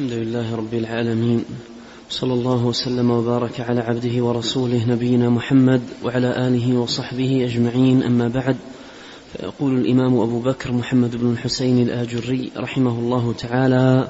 الحمد 0.00 0.18
لله 0.18 0.56
رب 0.56 0.74
العالمين. 0.74 1.44
صلى 2.10 2.32
الله 2.32 2.66
وسلم 2.66 3.10
وبارك 3.10 3.60
على 3.60 3.80
عبده 3.80 4.24
ورسوله 4.24 4.90
نبينا 4.90 5.28
محمد 5.28 5.82
وعلى 6.04 6.48
آله 6.48 6.78
وصحبه 6.78 7.44
أجمعين. 7.44 8.02
أما 8.02 8.28
بعد 8.28 8.56
فيقول 9.32 9.78
الإمام 9.78 10.20
أبو 10.20 10.40
بكر 10.40 10.72
محمد 10.72 11.16
بن 11.16 11.32
الحسين 11.32 11.82
الآجري 11.82 12.50
رحمه 12.56 12.98
الله 12.98 13.32
تعالى 13.32 14.08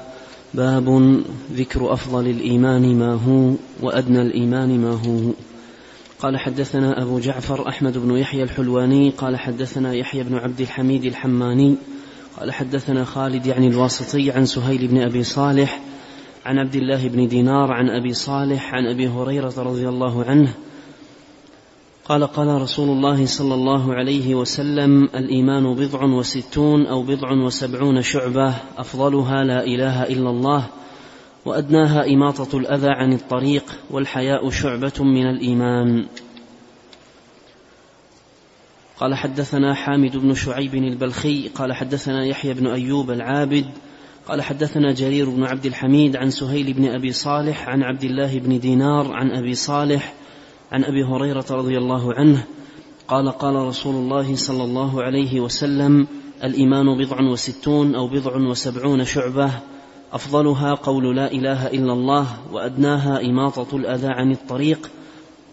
باب 0.53 1.19
ذكر 1.53 1.93
أفضل 1.93 2.27
الإيمان 2.27 2.95
ما 2.95 3.13
هو 3.13 3.53
وأدنى 3.81 4.21
الإيمان 4.21 4.79
ما 4.79 4.91
هو. 4.91 5.31
قال 6.19 6.37
حدثنا 6.37 7.01
أبو 7.03 7.19
جعفر 7.19 7.69
أحمد 7.69 7.97
بن 7.97 8.17
يحيى 8.17 8.43
الحلواني 8.43 9.09
قال 9.09 9.37
حدثنا 9.37 9.93
يحيى 9.93 10.23
بن 10.23 10.35
عبد 10.35 10.61
الحميد 10.61 11.03
الحماني 11.03 11.75
قال 12.39 12.53
حدثنا 12.53 13.05
خالد 13.05 13.45
يعني 13.45 13.67
الواسطي 13.67 14.31
عن 14.31 14.45
سهيل 14.45 14.87
بن 14.87 15.01
أبي 15.01 15.23
صالح 15.23 15.81
عن 16.45 16.57
عبد 16.57 16.75
الله 16.75 17.07
بن 17.07 17.27
دينار 17.27 17.71
عن 17.71 17.89
أبي 17.89 18.13
صالح 18.13 18.73
عن 18.73 18.85
أبي 18.85 19.07
هريرة 19.07 19.53
رضي 19.57 19.89
الله 19.89 20.23
عنه 20.23 20.53
قال 22.05 22.23
قال 22.23 22.61
رسول 22.61 22.89
الله 22.89 23.25
صلى 23.25 23.53
الله 23.53 23.93
عليه 23.93 24.35
وسلم 24.35 25.03
الإيمان 25.03 25.75
بضع 25.75 26.03
وستون 26.03 26.85
أو 26.85 27.03
بضع 27.03 27.31
وسبعون 27.31 28.01
شعبة 28.01 28.53
أفضلها 28.77 29.43
لا 29.43 29.63
إله 29.63 30.03
إلا 30.03 30.29
الله 30.29 30.67
وأدناها 31.45 32.07
إماطة 32.07 32.57
الأذى 32.57 32.89
عن 32.89 33.13
الطريق 33.13 33.63
والحياء 33.91 34.49
شعبة 34.49 34.93
من 34.99 35.29
الإيمان 35.29 36.05
قال 39.01 39.15
حدثنا 39.15 39.73
حامد 39.73 40.17
بن 40.17 40.33
شعيب 40.33 40.75
البلخي 40.75 41.47
قال 41.47 41.73
حدثنا 41.73 42.25
يحيى 42.25 42.53
بن 42.53 42.67
أيوب 42.67 43.11
العابد 43.11 43.65
قال 44.27 44.41
حدثنا 44.41 44.91
جرير 44.91 45.29
بن 45.29 45.43
عبد 45.43 45.65
الحميد 45.65 46.15
عن 46.15 46.29
سهيل 46.29 46.73
بن 46.73 46.85
أبي 46.85 47.11
صالح 47.11 47.69
عن 47.69 47.83
عبد 47.83 48.03
الله 48.03 48.39
بن 48.39 48.59
دينار 48.59 49.13
عن 49.13 49.31
أبي 49.31 49.53
صالح 49.53 50.13
عن 50.71 50.83
أبي 50.83 51.03
هريرة 51.03 51.45
رضي 51.51 51.77
الله 51.77 52.13
عنه 52.13 52.43
قال 53.07 53.29
قال 53.29 53.55
رسول 53.55 53.95
الله 53.95 54.35
صلى 54.35 54.63
الله 54.63 55.03
عليه 55.03 55.39
وسلم 55.39 56.07
الإيمان 56.43 56.97
بضع 56.97 57.21
وستون 57.21 57.95
أو 57.95 58.07
بضع 58.07 58.35
وسبعون 58.35 59.05
شعبة 59.05 59.51
أفضلها 60.13 60.73
قول 60.73 61.15
لا 61.15 61.31
إله 61.31 61.67
إلا 61.67 61.93
الله 61.93 62.27
وأدناها 62.51 63.21
إماطة 63.21 63.77
الأذى 63.77 64.07
عن 64.07 64.31
الطريق 64.31 64.89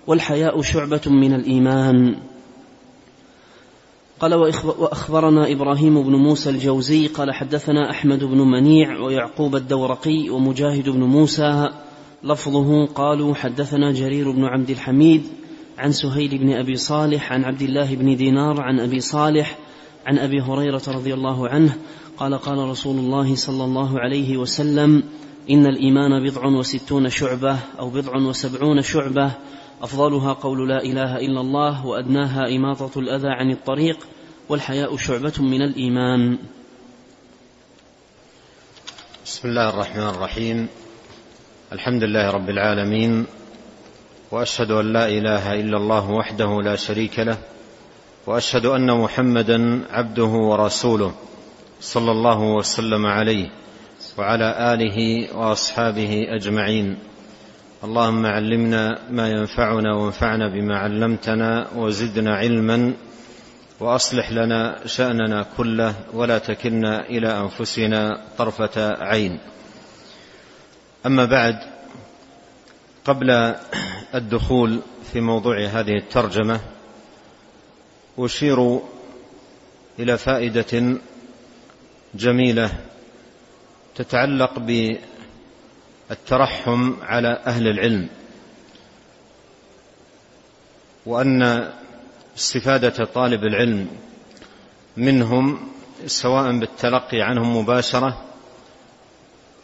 والحياء 0.06 0.62
شعبة 0.62 1.02
من 1.06 1.34
الإيمان. 1.34 2.16
قال 4.20 4.34
وأخبرنا 4.34 5.52
إبراهيم 5.52 6.02
بن 6.02 6.12
موسى 6.12 6.50
الجوزي 6.50 7.06
قال 7.06 7.34
حدثنا 7.34 7.90
أحمد 7.90 8.24
بن 8.24 8.38
منيع 8.38 9.00
ويعقوب 9.00 9.56
الدورقي 9.56 10.30
ومجاهد 10.30 10.88
بن 10.88 11.00
موسى. 11.00 11.68
لفظه 12.22 12.86
قالوا 12.86 13.34
حدثنا 13.34 13.92
جرير 13.92 14.30
بن 14.30 14.44
عبد 14.44 14.70
الحميد 14.70 15.22
عن 15.78 15.92
سهيل 15.92 16.38
بن 16.38 16.52
أبي 16.52 16.76
صالح 16.76 17.32
عن 17.32 17.44
عبد 17.44 17.62
الله 17.62 17.94
بن 17.94 18.16
دينار 18.16 18.60
عن 18.60 18.80
أبي 18.80 19.00
صالح 19.00 19.58
عن 20.06 20.18
أبي 20.18 20.40
هريرة 20.40 20.82
رضي 20.88 21.14
الله 21.14 21.48
عنه. 21.48 21.76
قال 22.16 22.34
قال 22.34 22.58
رسول 22.58 22.96
الله 22.96 23.34
صلى 23.34 23.64
الله 23.64 24.00
عليه 24.00 24.36
وسلم 24.36 25.02
إن 25.50 25.66
الإيمان 25.66 26.24
بضع 26.24 26.46
وستون 26.46 27.08
شعبة 27.08 27.58
أو 27.78 27.90
بضع 27.90 28.16
وسبعون 28.16 28.82
شعبة 28.82 29.32
أفضلها 29.82 30.32
قول 30.32 30.68
لا 30.68 30.82
إله 30.82 31.16
إلا 31.16 31.40
الله 31.40 31.86
وأدناها 31.86 32.56
إماطة 32.56 32.98
الأذى 33.00 33.28
عن 33.28 33.50
الطريق 33.50 34.06
والحياء 34.48 34.96
شعبة 34.96 35.32
من 35.38 35.62
الإيمان. 35.62 36.38
بسم 39.26 39.48
الله 39.48 39.68
الرحمن 39.70 40.08
الرحيم. 40.08 40.68
الحمد 41.72 42.02
لله 42.04 42.30
رب 42.30 42.50
العالمين. 42.50 43.26
وأشهد 44.30 44.70
أن 44.70 44.92
لا 44.92 45.08
إله 45.08 45.54
إلا 45.60 45.76
الله 45.76 46.10
وحده 46.10 46.62
لا 46.62 46.76
شريك 46.76 47.18
له. 47.18 47.38
وأشهد 48.26 48.66
أن 48.66 49.00
محمدا 49.00 49.84
عبده 49.90 50.24
ورسوله 50.24 51.14
صلى 51.80 52.10
الله 52.10 52.40
وسلم 52.40 53.06
عليه 53.06 53.50
وعلى 54.18 54.74
آله 54.74 55.28
وأصحابه 55.36 56.26
أجمعين. 56.28 56.98
اللهم 57.84 58.26
علمنا 58.26 58.98
ما 59.10 59.30
ينفعنا 59.30 59.94
وانفعنا 59.94 60.48
بما 60.48 60.78
علمتنا 60.78 61.68
وزدنا 61.76 62.36
علما 62.36 62.92
وأصلح 63.80 64.32
لنا 64.32 64.86
شأننا 64.86 65.46
كله 65.56 65.94
ولا 66.12 66.38
تكلنا 66.38 67.06
إلى 67.06 67.40
أنفسنا 67.40 68.24
طرفة 68.38 69.02
عين. 69.02 69.38
أما 71.06 71.24
بعد 71.24 71.58
قبل 73.04 73.54
الدخول 74.14 74.80
في 75.12 75.20
موضوع 75.20 75.66
هذه 75.66 75.96
الترجمة 75.96 76.60
أشير 78.18 78.80
إلى 79.98 80.18
فائدة 80.18 80.98
جميلة 82.14 82.70
تتعلق 83.94 84.58
بالترحم 86.08 86.92
على 87.02 87.28
أهل 87.46 87.68
العلم 87.68 88.08
وأن 91.06 91.72
استفادة 92.36 93.04
طالب 93.04 93.44
العلم 93.44 93.88
منهم 94.96 95.68
سواء 96.06 96.58
بالتلقي 96.58 97.22
عنهم 97.22 97.56
مباشرة 97.56 98.24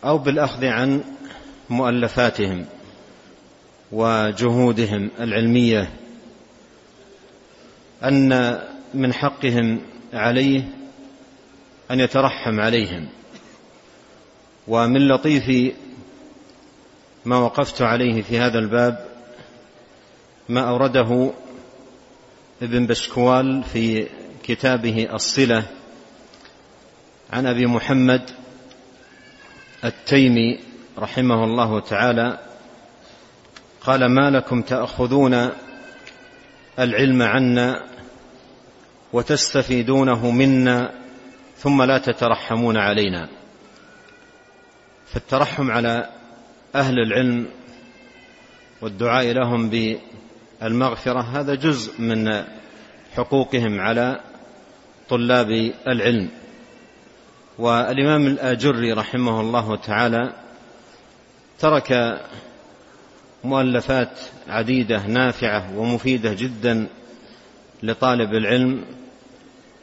أو 0.05 0.19
بالأخذ 0.19 0.65
عن 0.65 1.05
مؤلفاتهم 1.71 2.67
وجهودهم 3.93 5.11
العلمية 5.21 5.91
أن 8.05 8.61
من 8.95 9.13
حقهم 9.13 9.81
عليه 10.13 10.69
أن 11.91 12.01
يترحم 12.01 12.61
عليهم. 12.61 13.09
ومن 14.69 15.09
لطيف 15.09 15.75
ما 17.25 17.37
وقفت 17.37 17.83
عليه 17.83 18.23
في 18.23 18.39
هذا 18.39 18.59
الباب 18.59 19.07
ما 20.49 20.69
أورده 20.69 21.33
ابن 22.63 22.87
بشكوال 22.87 23.65
في 23.73 24.07
كتابه 24.43 25.09
الصلة 25.13 25.65
عن 27.33 27.47
أبي 27.47 27.67
محمد 27.67 28.31
التيمي 29.85 30.61
رحمه 30.99 31.45
الله 31.45 31.81
تعالى 31.81 32.39
قال 33.81 34.07
ما 34.07 34.31
لكم 34.31 34.63
تأخذون 34.63 35.51
العلم 36.79 37.23
عنا 37.23 37.85
وتستفيدونه 39.13 40.31
منا 40.31 40.91
ثم 41.59 41.83
لا 41.83 41.99
تترحمون 41.99 42.77
علينا. 42.77 43.29
فالترحم 45.13 45.71
على 45.71 46.11
أهل 46.75 46.99
العلم 46.99 47.47
والدعاء 48.81 49.33
لهم 49.33 49.71
بالمغفرة 50.61 51.21
هذا 51.21 51.55
جزء 51.55 52.01
من 52.01 52.45
حقوقهم 53.17 53.81
على 53.81 54.21
طلاب 55.09 55.73
العلم. 55.87 56.31
والإمام 57.59 58.27
الآجري 58.27 58.93
رحمه 58.93 59.41
الله 59.41 59.77
تعالى 59.77 60.33
ترك 61.59 62.21
مؤلفات 63.45 64.21
عديدة 64.49 65.07
نافعة 65.07 65.79
ومفيدة 65.79 66.35
جدا 66.35 66.87
لطالب 67.83 68.35
العلم. 68.35 68.85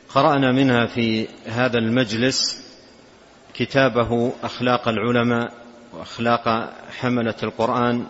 قرأنا 0.10 0.52
منها 0.52 0.86
في 0.86 1.28
هذا 1.48 1.78
المجلس 1.78 2.62
كتابه 3.54 4.34
أخلاق 4.44 4.88
العلماء 4.88 5.61
وأخلاق 5.94 6.74
حملة 7.00 7.36
القرآن 7.44 8.06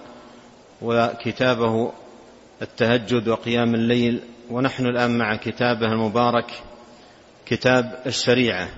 وكتابه 0.82 1.92
التهجد 2.62 3.28
وقيام 3.28 3.76
الليل 3.76 4.20
ونحن 4.50 4.86
الآن 4.86 5.18
مع 5.18 5.36
كتابه 5.36 5.88
المبارك 5.88 6.52
كتاب 7.46 8.02
الشريعة. 8.06 8.70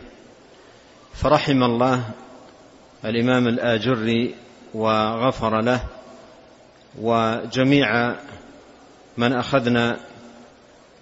فرحم 1.14 1.64
الله 1.64 2.10
الإمام 3.06 3.48
الآجري 3.48 4.36
وغفر 4.74 5.62
له 5.62 5.84
وجميع 7.02 8.16
من 9.18 9.34
أخذنا 9.34 9.98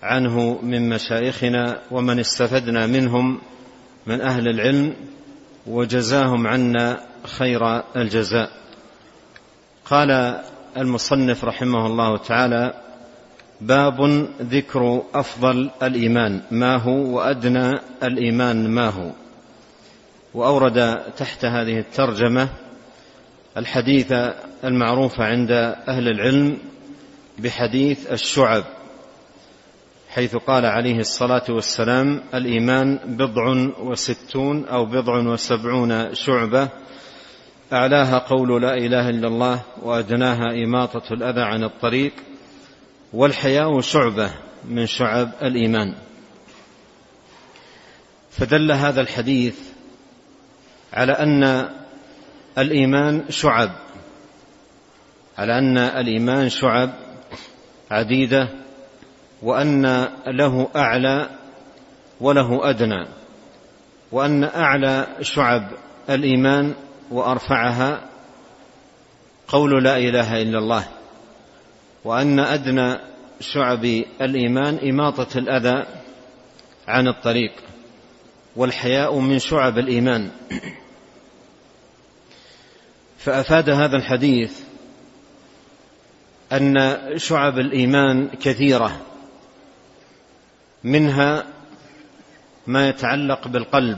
عنه 0.04 0.60
من 0.62 0.90
مشايخنا 0.90 1.80
ومن 1.92 2.20
استفدنا 2.20 2.88
منهم 2.88 3.42
من 4.08 4.22
أهل 4.22 4.48
العلم. 4.48 4.96
وجزاهم 5.68 6.48
عنا 6.48 7.00
خير 7.26 7.82
الجزاء. 7.96 8.52
قال 9.86 10.42
المصنف 10.78 11.46
رحمه 11.46 11.86
الله 11.88 12.18
تعالى 12.18 12.74
باب 13.62 14.28
ذكر 14.42 15.04
أفضل 15.14 15.70
الإيمان. 15.84 16.42
ما 16.52 16.78
هو 16.78 16.92
وأدنى 16.92 17.80
الإيمان 18.04 18.70
ما 18.70 18.90
هو؟ 18.90 19.12
وأورد 20.34 21.04
تحت 21.18 21.46
هذه 21.46 21.80
الترجمة 21.80 22.50
الحديث 23.58 24.14
المعروف 24.64 25.20
عند 25.20 25.52
أهل 25.88 26.08
العلم 26.08 26.58
بحديث 27.40 28.12
الشعب. 28.12 28.64
حيث 30.12 30.36
قال 30.36 30.66
عليه 30.66 31.00
الصلاة 31.00 31.44
والسلام 31.50 32.24
الإيمان 32.34 33.00
بضع 33.06 33.72
وستون 33.80 34.66
أو 34.66 34.86
بضع 34.86 35.18
وسبعون 35.18 36.16
شعبة. 36.16 36.70
أعلاها 37.74 38.18
قول 38.18 38.62
لا 38.62 38.74
إله 38.74 39.10
إلا 39.10 39.28
الله 39.28 39.62
وأدناها 39.82 40.64
إماطة 40.64 41.14
الأذى 41.14 41.42
عن 41.42 41.64
الطريق. 41.64 42.14
والحياء 43.14 43.82
شعبة 43.82 44.32
من 44.66 44.86
شعب 44.86 45.32
الإيمان. 45.42 45.96
فدل 48.32 48.72
هذا 48.72 49.02
الحديث 49.02 49.60
على 50.94 51.12
أن 51.12 51.70
الإيمان 52.58 53.24
شعب 53.30 53.72
على 55.38 55.60
أن 55.60 55.78
الإيمان 55.78 56.50
شعب 56.50 56.94
عديدة 57.92 58.61
وأن 59.42 60.08
له 60.28 60.68
أعلى 60.76 61.30
وله 62.22 62.70
أدنى 62.70 63.06
وأن 64.12 64.44
أعلى 64.44 65.08
شعب 65.22 65.68
الإيمان 66.10 66.74
وأرفعها 67.12 68.02
قول 69.48 69.84
لا 69.84 69.98
إله 69.98 70.42
إلا 70.42 70.60
الله 70.60 70.88
وأن 72.04 72.40
أدنى 72.40 72.98
شعب 73.40 73.86
الإيمان 74.22 74.90
إماطة 74.90 75.38
الأذى 75.38 75.86
عن 76.88 77.08
الطريق 77.08 77.52
والحياء 78.56 79.20
من 79.20 79.40
شعب 79.40 79.78
الإيمان. 79.78 80.32
فأفاد 83.18 83.70
هذا 83.70 83.98
الحديث 83.98 84.60
أن 86.52 86.98
شعب 87.18 87.60
الإيمان 87.60 88.28
كثيرة. 88.28 89.02
منها 90.84 91.48
ما 92.68 92.90
يتعلق 92.90 93.48
بالقلب 93.48 93.98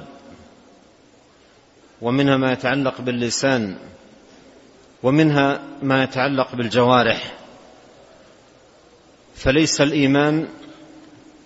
ومنها 2.02 2.38
ما 2.38 2.52
يتعلق 2.52 3.02
باللسان 3.02 3.78
ومنها 5.04 5.62
ما 5.84 6.04
يتعلق 6.04 6.56
بالجوارح. 6.56 7.34
فليس 9.36 9.82
الإيمان 9.82 10.48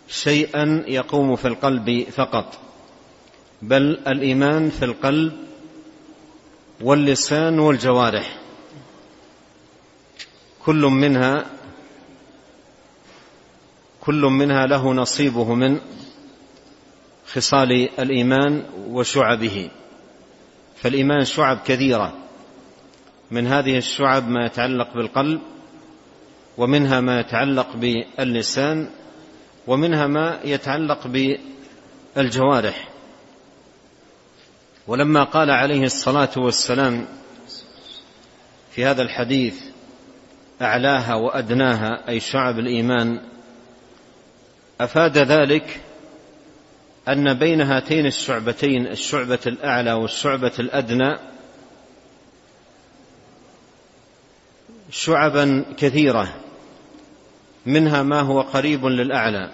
شيئا 0.07 0.84
يقوم 0.88 1.36
في 1.36 1.48
القلب 1.48 2.06
فقط 2.12 2.60
بل 3.62 4.00
الإيمان 4.07 4.69
في 4.69 4.86
القلب 4.86 5.34
واللسان 6.81 7.60
والجوارح. 7.60 8.38
كل 10.66 10.81
منها 10.81 11.45
كل 14.07 14.21
منها 14.21 14.65
له 14.65 14.94
نصيبه 14.94 15.54
من 15.54 15.80
خصال 17.33 17.89
الإيمان 18.00 18.63
وشعبه. 18.89 19.69
فالإيمان 20.75 21.25
شعب 21.25 21.59
كثيرة. 21.65 22.13
من 23.31 23.48
هذه 23.48 23.77
الشعب 23.77 24.30
ما 24.30 24.45
يتعلق 24.45 24.94
بالقلب 24.94 25.42
ومنها 26.57 27.01
ما 27.01 27.19
يتعلق 27.19 27.75
باللسان 27.75 28.89
ومنها 29.68 30.07
ما 30.07 30.39
يتعلق 30.44 31.07
بالجوارح. 32.15 32.89
ولما 34.88 35.24
قال 35.24 35.51
عليه 35.51 35.83
الصلاة 35.83 36.31
والسلام 36.38 37.06
في 38.71 38.86
هذا 38.86 39.01
الحديث 39.01 39.56
أعلاها 40.62 41.15
وأدناها 41.15 42.10
أي 42.10 42.19
شعب 42.19 42.60
الإيمان 42.60 43.37
أفاد 44.81 45.18
ذلك 45.18 45.81
أن 47.07 47.33
بين 47.33 47.62
هاتين 47.62 48.06
الشعبتين 48.06 48.88
الشعبة 48.88 49.39
الأعلى 49.47 49.94
والشعبة 49.94 50.51
الأدنى 50.59 51.18
شعبا 54.91 55.65
كثيرة 55.77 56.35
منها 57.65 58.03
ما 58.03 58.21
هو 58.21 58.41
قريب 58.41 58.85
للأعلى 58.85 59.50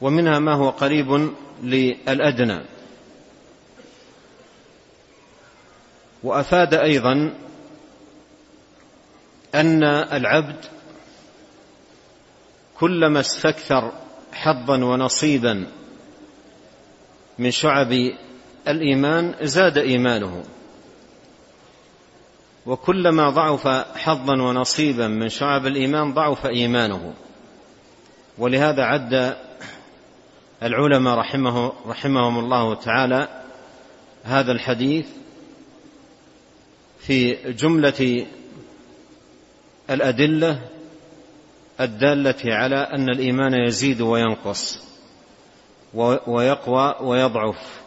ومنها 0.00 0.38
ما 0.38 0.54
هو 0.54 0.70
قريب 0.70 1.32
للأدنى. 1.62 2.60
وأفاد 6.22 6.74
أيضا 6.74 7.34
أن 9.54 9.84
العبد 9.84 10.64
كلما 12.80 13.20
استكثر 13.20 13.92
حظا 14.32 14.84
ونصيبا 14.84 15.66
من 17.38 17.50
شعب 17.50 17.92
الإيمان 18.68 19.34
زاد 19.42 19.78
إيمانه. 19.78 20.44
وكلما 22.66 23.30
ضعف 23.30 23.68
حظا 23.96 24.42
ونصيبا 24.42 25.06
من 25.06 25.28
شعب 25.28 25.66
الإيمان 25.66 26.14
ضعف 26.14 26.46
إيمانه. 26.46 27.14
ولهذا 28.38 28.82
عد 28.82 29.36
العلماء 30.62 31.18
رحمه 31.18 31.72
رحمهم 31.86 32.38
الله 32.38 32.74
تعالى 32.74 33.42
هذا 34.24 34.52
الحديث 34.52 35.06
في 36.98 37.34
جملة 37.52 38.26
الأدلة 39.90 40.60
الدالة 41.80 42.54
على 42.54 42.76
أن 42.76 43.08
الإيمان 43.08 43.54
يزيد 43.54 44.00
وينقص 44.00 44.78
ويقوى 46.26 46.94
ويضعف 47.00 47.80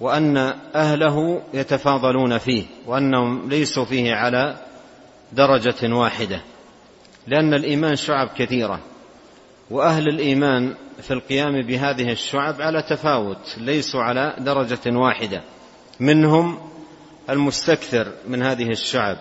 وأن 0.00 0.36
أهله 0.74 1.42
يتفاضلون 1.54 2.38
فيه 2.38 2.64
وأنهم 2.86 3.48
ليسوا 3.48 3.84
فيه 3.84 4.14
على 4.14 4.56
درجة 5.32 5.94
واحدة 5.94 6.40
لأن 7.26 7.54
الإيمان 7.54 7.96
شعب 7.96 8.28
كثيرة 8.36 8.80
وأهل 9.70 10.08
الإيمان 10.08 10.74
في 11.02 11.10
القيام 11.10 11.62
بهذه 11.62 12.12
الشعب 12.12 12.60
على 12.60 12.82
تفاوت 12.82 13.58
ليسوا 13.58 14.02
على 14.02 14.36
درجة 14.38 14.98
واحدة 14.98 15.42
منهم 16.00 16.58
المستكثر 17.30 18.12
من 18.28 18.42
هذه 18.42 18.70
الشعب. 18.70 19.16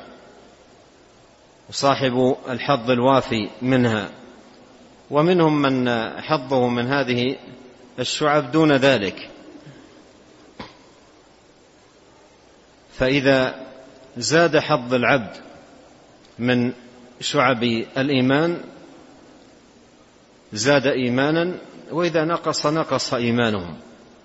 وصاحب 1.70 2.36
الحظ 2.50 2.91
الوافي 2.91 3.50
منها. 3.62 4.10
ومنهم 5.12 5.62
من 5.62 5.89
حظه 6.22 6.67
من 6.67 6.88
هذه 6.88 7.36
الشعب 8.00 8.51
دون 8.51 8.72
ذلك. 8.72 9.29
فإذا 12.93 13.65
زاد 14.17 14.58
حظ 14.58 14.93
العبد 14.93 15.38
من 16.39 16.74
شعب 17.22 17.63
الإيمان 17.98 18.62
زاد 20.53 20.88
إيمانا 20.88 21.53
وإذا 21.91 22.25
نقص 22.25 22.65
نقص 22.65 23.13
إيمانهم. 23.13 23.77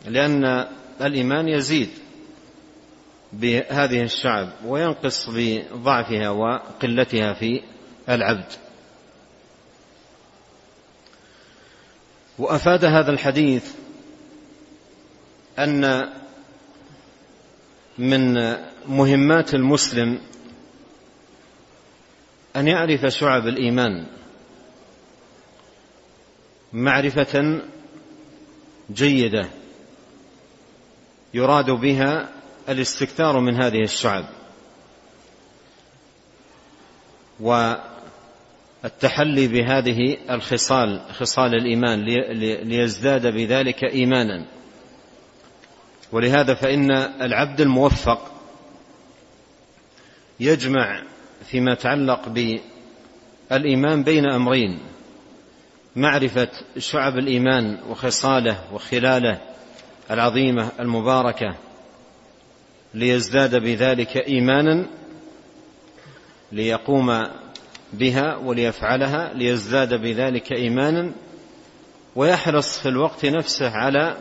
لأن 0.07 0.66
الإيمان 1.00 1.49
يزيد. 1.49 1.90
بهذه 3.32 4.02
الشعب 4.02 4.49
وينقص 4.64 5.30
بضعفها 5.30 6.30
وقلتها 6.30 7.32
في 7.32 7.62
العبد. 8.08 8.52
وأفاد 12.38 12.85
هذا 12.85 13.11
الحديث 13.11 13.73
أن 15.58 16.08
من 17.99 18.56
مهمات 18.87 19.54
المسلم 19.54 20.20
أن 22.56 22.68
يعرف 22.68 23.06
شعب 23.06 23.47
الإيمان 23.49 24.06
معرفة 26.73 27.61
جيدة 28.92 29.49
يراد 31.35 31.70
بها 31.70 32.28
الاستكثار 32.69 33.41
من 33.41 33.63
هذه 33.63 33.83
الشعب. 33.83 34.25
والتحلي 37.41 39.49
بهذه 39.49 40.17
الخصال 40.31 41.01
خصال 41.13 41.55
الإيمان 41.55 42.05
ليزداد 42.69 43.27
بذلك 43.27 43.85
إيمانا. 43.85 44.47
ولهذا 46.13 46.55
فإن 46.55 46.91
العبد 47.23 47.61
الموفق 47.61 48.33
يجمع 50.41 51.03
فيما 51.45 51.73
يتعلق 51.73 52.29
بالإيمان 53.51 54.03
بين 54.03 54.27
أمرين 54.27 54.79
معرفة 55.97 56.49
شعب 56.79 57.19
الإيمان 57.19 57.79
وخصاله 57.89 58.65
وخلاله 58.73 59.41
العظيمة 60.11 60.73
المباركة 60.81 61.57
ليزداد 62.95 63.57
بذلك 63.57 64.16
إيمانا 64.16 64.87
ليقوم 66.52 67.26
بها 67.92 68.37
وليفعلها 68.37 69.35
ليزداد 69.35 69.95
بذلك 69.95 70.52
إيمانا 70.52 71.12
ويحرص 72.16 72.78
في 72.78 72.88
الوقت 72.88 73.26
نفسه 73.26 73.71
على 73.71 74.16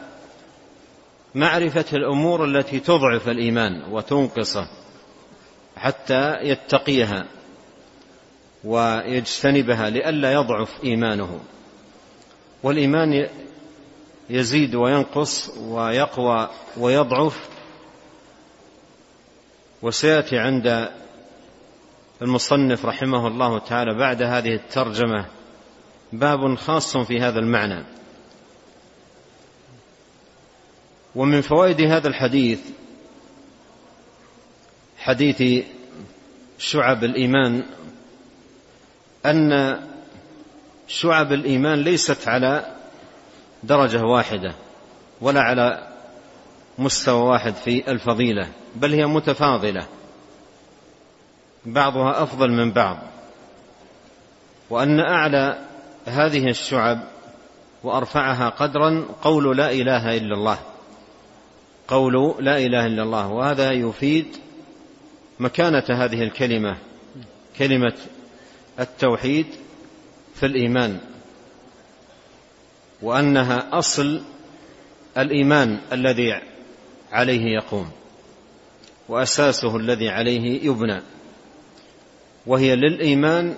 معرفة 1.36 1.86
الأمور 1.94 2.46
التي 2.46 2.80
تضعف 2.80 3.30
الإيمان 3.30 3.84
وتنقصه 3.92 4.68
حتى 5.78 6.38
يتقيها 6.42 7.26
ويجتنبها 8.64 9.90
لئلا 9.90 10.34
يضعف 10.34 10.84
إيمانه. 10.84 11.40
والإيمان 12.64 13.28
يزيد 14.30 14.76
وينقص 14.76 15.50
ويقوى 15.58 16.50
ويضعف 16.78 17.50
وسيأتي 19.82 20.40
عند 20.40 20.90
المصنف 22.22 22.86
رحمه 22.86 23.28
الله 23.28 23.60
تعالى 23.60 23.94
بعد 23.94 24.22
هذه 24.22 24.56
الترجمة 24.56 25.26
باب 26.14 26.56
خاص 26.56 26.98
في 26.98 27.20
هذا 27.20 27.40
المعنى. 27.40 27.84
ومن 31.16 31.42
فوائد 31.42 31.82
هذا 31.82 32.08
الحديث 32.08 32.60
حديث 34.98 35.66
شعب 36.58 37.04
الإيمان 37.04 37.64
أن 39.26 39.80
شعب 40.88 41.34
الإيمان 41.34 41.80
ليست 41.80 42.28
على 42.28 42.76
درجة 43.64 44.04
واحدة 44.04 44.56
ولا 45.22 45.42
على 45.42 45.87
مستوى 46.78 47.22
واحد 47.22 47.56
في 47.56 47.92
الفضيلة 47.92 48.48
بل 48.76 48.94
هي 48.94 49.06
متفاضلة. 49.06 49.86
بعضها 51.66 52.24
أفضل 52.24 52.52
من 52.52 52.72
بعض. 52.72 52.98
وأن 54.70 55.00
أعلى 55.00 55.60
هذه 56.06 56.50
الشعب 56.50 57.00
وأرفعها 57.84 58.50
قدرا 58.50 59.06
قول 59.22 59.58
لا 59.58 59.72
إله 59.72 60.18
إلا 60.18 60.36
الله. 60.36 60.60
قول 61.88 62.36
لا 62.40 62.58
إله 62.58 62.86
إلا 62.86 63.04
الله. 63.04 63.28
وهذا 63.28 63.72
يفيد 63.72 64.38
مكانة 65.40 65.84
هذه 65.90 66.24
الكلمة 66.24 66.78
كلمة 67.58 67.94
التوحيد 68.80 69.46
في 70.36 70.46
الإيمان. 70.46 71.00
وأنها 73.02 73.68
أصل 73.72 74.22
الإيمان 75.18 75.80
الذي 75.94 76.42
عليه 77.12 77.46
يقوم. 77.46 77.92
وأساسه 79.10 79.78
الذي 79.78 80.10
عليه 80.10 80.66
يبنى. 80.66 81.02
وهي 82.46 82.76
للإيمان 82.76 83.56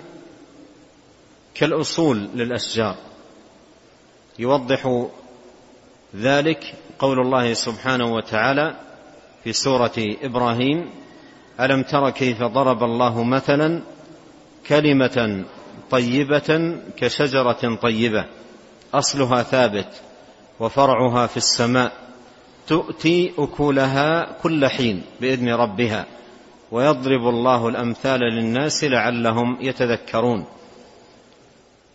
كالأصول 1.54 2.28
للأشجار. 2.34 2.96
يوضح 4.38 5.08
ذلك 6.16 6.74
قول 6.98 7.20
الله 7.20 7.52
سبحانه 7.54 8.14
وتعالى 8.14 8.76
في 9.44 9.52
سورة 9.52 9.92
إبراهيم 10.22 10.90
ألم 11.60 11.82
تر 11.82 12.10
كيف 12.10 12.42
ضرب 12.42 12.82
الله 12.82 13.24
مثلا 13.24 13.82
كلمة 14.66 15.44
طيبة 15.90 16.78
كشجرة 16.96 17.78
طيبة؟ 17.82 18.24
أصلها 18.94 19.42
ثابت 19.42 20.02
وفرعها 20.60 21.26
في 21.26 21.36
السماء. 21.36 21.92
تؤتي 22.70 23.32
أكلها 23.38 24.32
كل 24.42 24.66
حين 24.66 25.02
بإذن 25.20 25.48
ربها 25.48 26.06
ويضرب 26.70 27.28
الله 27.28 27.68
الأمثال 27.68 28.20
للناس 28.20 28.84
لعلهم 28.84 29.58
يتذكرون. 29.60 30.44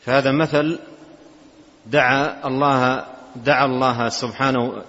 فهذا 0.01 0.31
مثل 0.31 0.79
دعا 1.85 2.47
الله 2.47 3.05
دعا 3.35 3.65
الله 3.65 4.09
سبحانه 4.09 4.83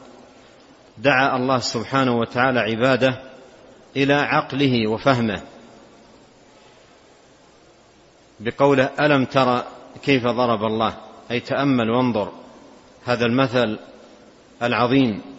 دعا 0.98 1.36
الله 1.36 1.58
سبحانه 1.58 2.18
وتعالى 2.18 2.60
عباده 2.60 3.20
إلى 3.96 4.14
عقله 4.14 4.90
وفهمه. 4.90 5.40
بقوله 8.40 8.90
ألم 9.00 9.24
تر 9.24 9.64
كيف 10.02 10.26
ضرب 10.26 10.64
الله؟ 10.64 10.94
أي 11.30 11.40
تأمل 11.40 11.90
وانظر. 11.90 12.32
هذا 13.04 13.26
المثل 13.26 13.78
العظيم. 14.62 15.35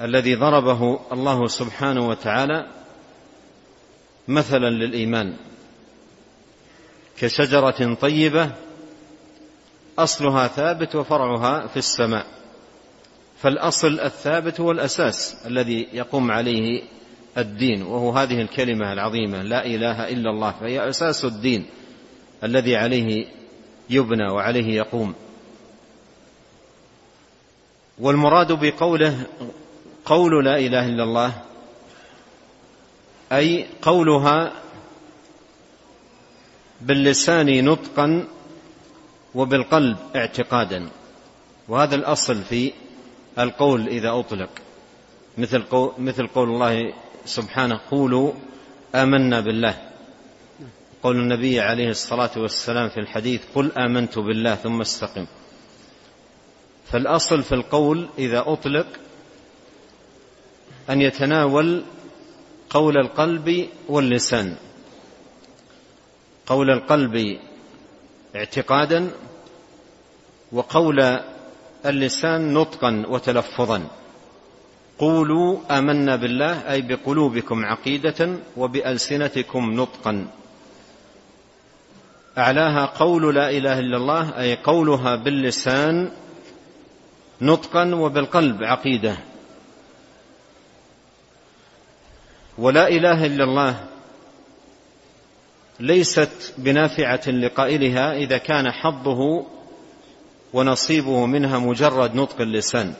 الذي 0.00 0.34
ضربه 0.34 1.00
الله 1.12 1.46
سبحانه 1.46 2.08
وتعالى 2.08 2.66
مثلا 4.28 4.70
للإيمان. 4.70 5.36
كشجرة 7.18 7.94
طيبة 7.94 8.50
أصلها 9.98 10.48
ثابت 10.48 10.94
وفرعها 10.94 11.66
في 11.66 11.76
السماء. 11.76 12.26
فالأصل 13.38 14.00
الثابت 14.00 14.60
هو 14.60 14.70
الأساس 14.70 15.36
الذي 15.46 15.88
يقوم 15.92 16.30
عليه 16.30 16.82
الدين 17.38 17.82
وهو 17.82 18.10
هذه 18.10 18.40
الكلمة 18.40 18.92
العظيمة 18.92 19.42
لا 19.42 19.66
إله 19.66 20.08
إلا 20.08 20.30
الله 20.30 20.50
فهي 20.50 20.88
أساس 20.88 21.24
الدين 21.24 21.66
الذي 22.44 22.76
عليه 22.76 23.26
يبنى 23.90 24.32
وعليه 24.32 24.76
يقوم. 24.76 25.14
والمراد 27.98 28.52
بقوله 28.52 29.26
قول 30.06 30.44
لا 30.44 30.58
إله 30.58 30.86
إلا 30.86 31.04
الله 31.04 31.32
أي 33.32 33.66
قولها 33.82 34.52
باللسان 36.80 37.64
نطقا 37.64 38.24
وبالقلب 39.34 39.96
اعتقادا. 40.16 40.88
وهذا 41.68 41.94
الأصل 41.94 42.42
في 42.42 42.72
القول 43.38 43.88
إذا 43.88 44.10
أطلق. 44.18 44.50
مثل 45.38 45.62
قول, 45.62 45.92
مثل 45.98 46.26
قول 46.26 46.48
الله 46.48 46.92
سبحانه 47.24 47.80
قولوا 47.90 48.32
آمنا 48.94 49.40
بالله. 49.40 49.74
قول 51.02 51.16
النبي 51.16 51.60
عليه 51.60 51.88
الصلاة 51.88 52.30
والسلام 52.36 52.88
في 52.88 53.00
الحديث 53.00 53.40
قل 53.54 53.72
آمنت 53.72 54.18
بالله 54.18 54.54
ثم 54.54 54.80
استقم. 54.80 55.26
فالأصل 56.92 57.42
في 57.42 57.54
القول 57.54 58.08
إذا 58.18 58.44
أطلق 58.46 58.86
أن 60.90 61.00
يتناول 61.02 61.82
قول 62.70 62.96
القلب 62.98 63.68
واللسان. 63.88 64.56
قول 66.46 66.70
القلب 66.70 67.38
اعتقادا 68.36 69.10
وقول 70.52 71.20
اللسان 71.86 72.54
نطقا 72.54 73.04
وتلفظا. 73.08 73.82
قولوا 74.98 75.78
آمنا 75.78 76.16
بالله 76.16 76.72
أي 76.72 76.82
بقلوبكم 76.82 77.64
عقيدة 77.64 78.36
وبألسنتكم 78.56 79.72
نطقا. 79.72 80.26
أعلاها 82.38 82.86
قول 82.86 83.34
لا 83.34 83.50
إله 83.50 83.78
إلا 83.78 83.96
الله 83.96 84.40
أي 84.40 84.54
قولها 84.54 85.16
باللسان 85.16 86.10
نطقا 87.40 87.94
وبالقلب 87.94 88.64
عقيدة. 88.64 89.18
ولا 92.58 92.88
إله 92.88 93.26
إلا 93.26 93.44
الله 93.44 93.86
ليست 95.80 96.54
بنافعة 96.58 97.30
لقائلها 97.30 98.12
إذا 98.16 98.38
كان 98.38 98.72
حظه 98.72 99.46
ونصيبه 100.52 101.26
منها 101.26 101.58
مجرد 101.58 102.14
نطق 102.14 102.40
اللسان. 102.40 102.94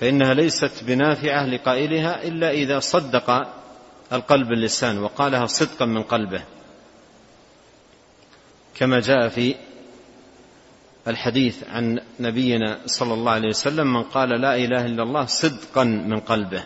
فإنها 0.00 0.34
ليست 0.34 0.84
بنافعة 0.84 1.46
لقائلها 1.46 2.22
إلا 2.22 2.50
إذا 2.50 2.78
صدق 2.78 3.46
القلب 4.12 4.52
اللسان 4.52 4.98
وقالها 4.98 5.46
صدقا 5.46 5.84
من 5.86 6.02
قلبه. 6.02 6.44
كما 8.74 9.00
جاء 9.00 9.28
في 9.28 9.54
الحديث 11.08 11.64
عن 11.68 12.00
نبينا 12.20 12.78
صلى 12.86 13.14
الله 13.14 13.32
عليه 13.32 13.48
وسلم 13.48 13.92
من 13.92 14.02
قال 14.02 14.28
لا 14.28 14.56
إله 14.56 14.86
إلا 14.86 15.02
الله 15.02 15.24
صدقا 15.26 15.84
من 15.84 16.20
قلبه. 16.20 16.64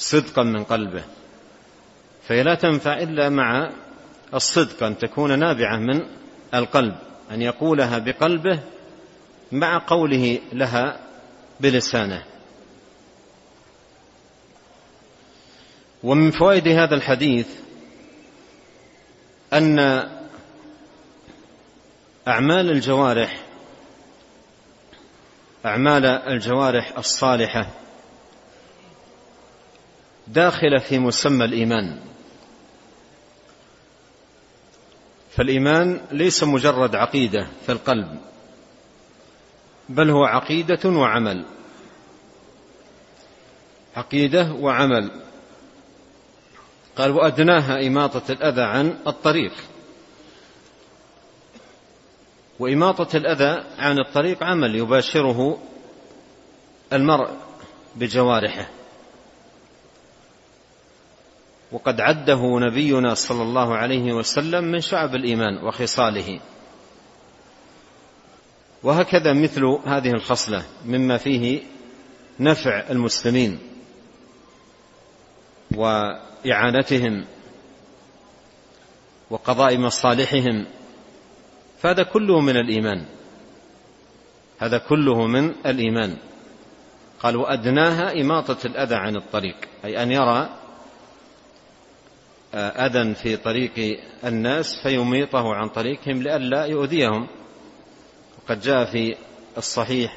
صدقا 0.00 0.42
من 0.42 0.64
قلبه. 0.64 1.04
فهي 2.28 2.42
لا 2.42 2.54
تنفع 2.54 2.98
إلا 2.98 3.28
مع 3.28 3.70
الصدق 4.34 4.82
أن 4.82 4.98
تكون 4.98 5.38
نابعة 5.38 5.76
من 5.76 6.06
القلب 6.54 6.96
أن 7.30 7.42
يقولها 7.42 7.98
بقلبه 7.98 8.60
مع 9.52 9.82
قوله 9.86 10.38
لها 10.52 11.00
بلسانه. 11.60 12.24
ومن 16.02 16.30
فوائد 16.30 16.68
هذا 16.68 16.94
الحديث 16.94 17.48
أن 19.52 19.78
أعمال 22.28 22.70
الجوارح 22.70 23.40
أعمال 25.66 26.06
الجوارح 26.06 26.98
الصالحة 26.98 27.66
داخلة 30.32 30.78
في 30.78 30.98
مسمى 30.98 31.44
الإيمان. 31.44 31.98
فالإيمان 35.30 36.00
ليس 36.12 36.44
مجرد 36.44 36.94
عقيدة 36.94 37.46
في 37.66 37.72
القلب 37.72 38.20
بل 39.88 40.10
هو 40.10 40.24
عقيدة 40.24 40.90
وعمل. 40.90 41.44
عقيدة 43.96 44.52
وعمل. 44.52 45.10
قال 46.96 47.10
وأدناها 47.10 47.86
إماطة 47.86 48.32
الأذى 48.32 48.62
عن 48.62 48.98
الطريق. 49.06 49.52
وإماطة 52.58 53.16
الأذى 53.16 53.64
عن 53.78 53.98
الطريق 53.98 54.42
عمل 54.42 54.76
يباشره 54.76 55.58
المرء 56.92 57.30
بجوارحه. 57.96 58.79
وقد 61.72 62.00
عده 62.00 62.58
نبينا 62.58 63.14
صلى 63.14 63.42
الله 63.42 63.76
عليه 63.76 64.12
وسلم 64.12 64.64
من 64.64 64.80
شعب 64.80 65.14
الإيمان 65.14 65.64
وخصاله. 65.64 66.40
وهكذا 68.82 69.32
مثل 69.32 69.64
هذه 69.86 70.10
الخصلة 70.10 70.64
مما 70.84 71.16
فيه 71.16 71.62
نفع 72.40 72.90
المسلمين 72.90 73.58
وإعانتهم 75.74 77.24
وقضاء 79.30 79.78
مصالحهم. 79.78 80.66
فهذا 81.78 82.02
كله 82.02 82.40
من 82.40 82.56
الإيمان. 82.56 83.06
هذا 84.58 84.78
كله 84.78 85.26
من 85.26 85.54
الإيمان. 85.66 86.16
قال 87.20 87.36
وأدناها 87.36 88.20
إماطة 88.20 88.66
الأذى 88.66 88.94
عن 88.94 89.16
الطريق. 89.16 89.56
أي 89.84 90.02
أن 90.02 90.12
يرى 90.12 90.48
أذى 92.54 93.14
في 93.14 93.36
طريق 93.36 94.00
الناس 94.24 94.82
فيميطه 94.82 95.54
عن 95.54 95.68
طريقهم 95.68 96.22
لئلا 96.22 96.64
يؤذيهم. 96.64 97.26
وقد 98.38 98.60
جاء 98.60 98.84
في 98.84 99.16
الصحيح 99.58 100.16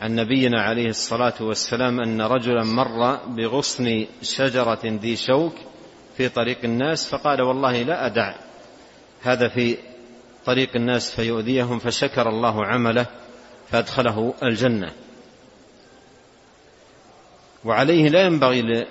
عن 0.00 0.16
نبينا 0.16 0.62
عليه 0.62 0.88
الصلاة 0.88 1.34
والسلام 1.40 2.00
أن 2.00 2.22
رجلا 2.22 2.64
مر 2.64 3.16
بغصن 3.26 4.06
شجرة 4.22 4.80
ذي 4.84 5.16
شوك 5.16 5.52
في 6.16 6.28
طريق 6.28 6.58
الناس 6.64 7.08
فقال 7.08 7.42
والله 7.42 7.82
لا 7.82 8.06
أدع 8.06 8.34
هذا 9.22 9.48
في 9.48 9.76
طريق 10.44 10.76
الناس 10.76 11.10
فيؤذيهم 11.10 11.78
فشكر 11.78 12.28
الله 12.28 12.66
عمله 12.66 13.06
فأدخله 13.70 14.34
الجنة. 14.42 14.92
وعليه 17.64 18.08
لا 18.08 18.22
ينبغي 18.22 18.86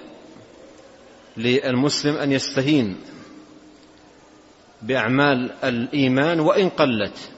للمسلم 1.40 2.16
أن 2.16 2.32
يستهين 2.32 2.98
بأعمال 4.82 5.52
الإيمان 5.64 6.40
وإن 6.40 6.70
قلت. 6.70 7.30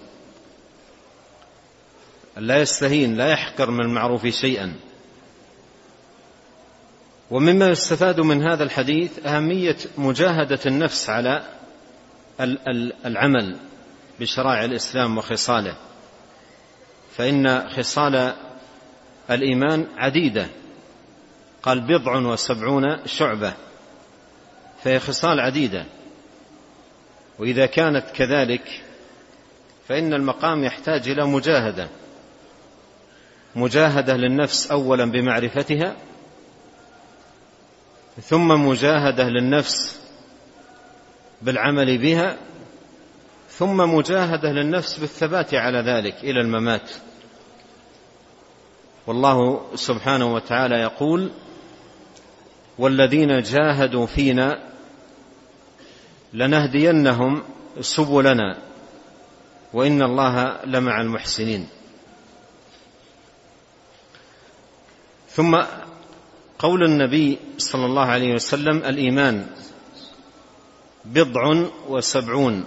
لا 2.37 2.61
يستهين 2.61 3.17
لا 3.17 3.31
يحقر 3.31 3.71
من 3.71 3.81
المعروف 3.81 4.27
شيئا. 4.27 4.73
ومما 7.31 7.69
يستفاد 7.69 8.19
من 8.19 8.47
هذا 8.47 8.63
الحديث 8.63 9.25
أهمية 9.25 9.77
مجاهدة 9.97 10.59
النفس 10.65 11.09
على 11.09 11.43
العمل 13.05 13.57
بشرائع 14.19 14.65
الإسلام 14.65 15.17
وخصاله. 15.17 15.75
فإن 17.17 17.69
خصال 17.69 18.33
الإيمان 19.31 19.87
عديدة. 19.97 20.47
قال 21.63 21.81
بضع 21.81 22.17
وسبعون 22.17 23.05
شعبة. 23.05 23.53
فهي 24.83 24.99
خصال 24.99 25.39
عديدة. 25.39 25.85
وإذا 27.39 27.65
كانت 27.65 28.05
كذلك 28.13 28.83
فإن 29.87 30.13
المقام 30.13 30.63
يحتاج 30.63 31.09
إلى 31.09 31.25
مجاهدة. 31.25 31.89
مجاهدة 33.55 34.17
للنفس 34.17 34.71
أولا 34.71 35.05
بمعرفتها 35.05 35.95
ثم 38.21 38.47
مجاهدة 38.47 39.29
للنفس 39.29 39.99
بالعمل 41.41 41.97
بها 41.97 42.37
ثم 43.49 43.77
مجاهدة 43.77 44.51
للنفس 44.51 44.99
بالثبات 44.99 45.53
على 45.53 45.77
ذلك 45.77 46.15
إلى 46.23 46.41
الممات. 46.41 46.91
والله 49.07 49.61
سبحانه 49.75 50.33
وتعالى 50.33 50.75
يقول 50.75 51.31
والذين 52.77 53.41
جاهدوا 53.41 54.05
فينا 54.05 54.70
لنهدينهم 56.33 57.43
سبلنا 57.81 58.57
وإن 59.73 60.01
الله 60.01 60.65
لمع 60.65 61.01
المحسنين. 61.01 61.67
ثم 65.29 65.61
قول 66.59 66.83
النبي 66.83 67.39
صلى 67.57 67.85
الله 67.85 68.05
عليه 68.05 68.33
وسلم 68.33 68.77
الإيمان 68.77 69.47
بضع 71.05 71.65
وسبعون 71.87 72.65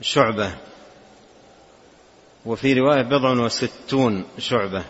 شعبة 0.00 0.54
وفي 2.46 2.74
رواية 2.74 3.02
بضع 3.02 3.30
وستون 3.30 4.24
شعبة. 4.38 4.84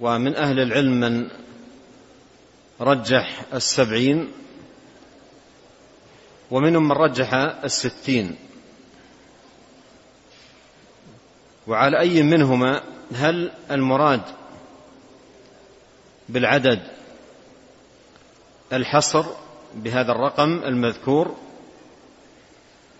ومن 0.00 0.36
أهل 0.36 0.60
العلم 0.60 1.00
من 1.00 1.28
رجح 2.80 3.42
السبعين 3.54 4.32
ومنهم 6.50 6.88
من 6.88 6.92
رجح 6.92 7.34
الستين. 7.64 8.36
وعلى 11.66 12.00
أي 12.00 12.22
منهما 12.22 12.82
هل 13.14 13.52
المراد 13.70 14.22
بالعدد 16.28 16.82
الحصر 18.72 19.24
بهذا 19.74 20.12
الرقم 20.12 20.62
المذكور 20.64 21.36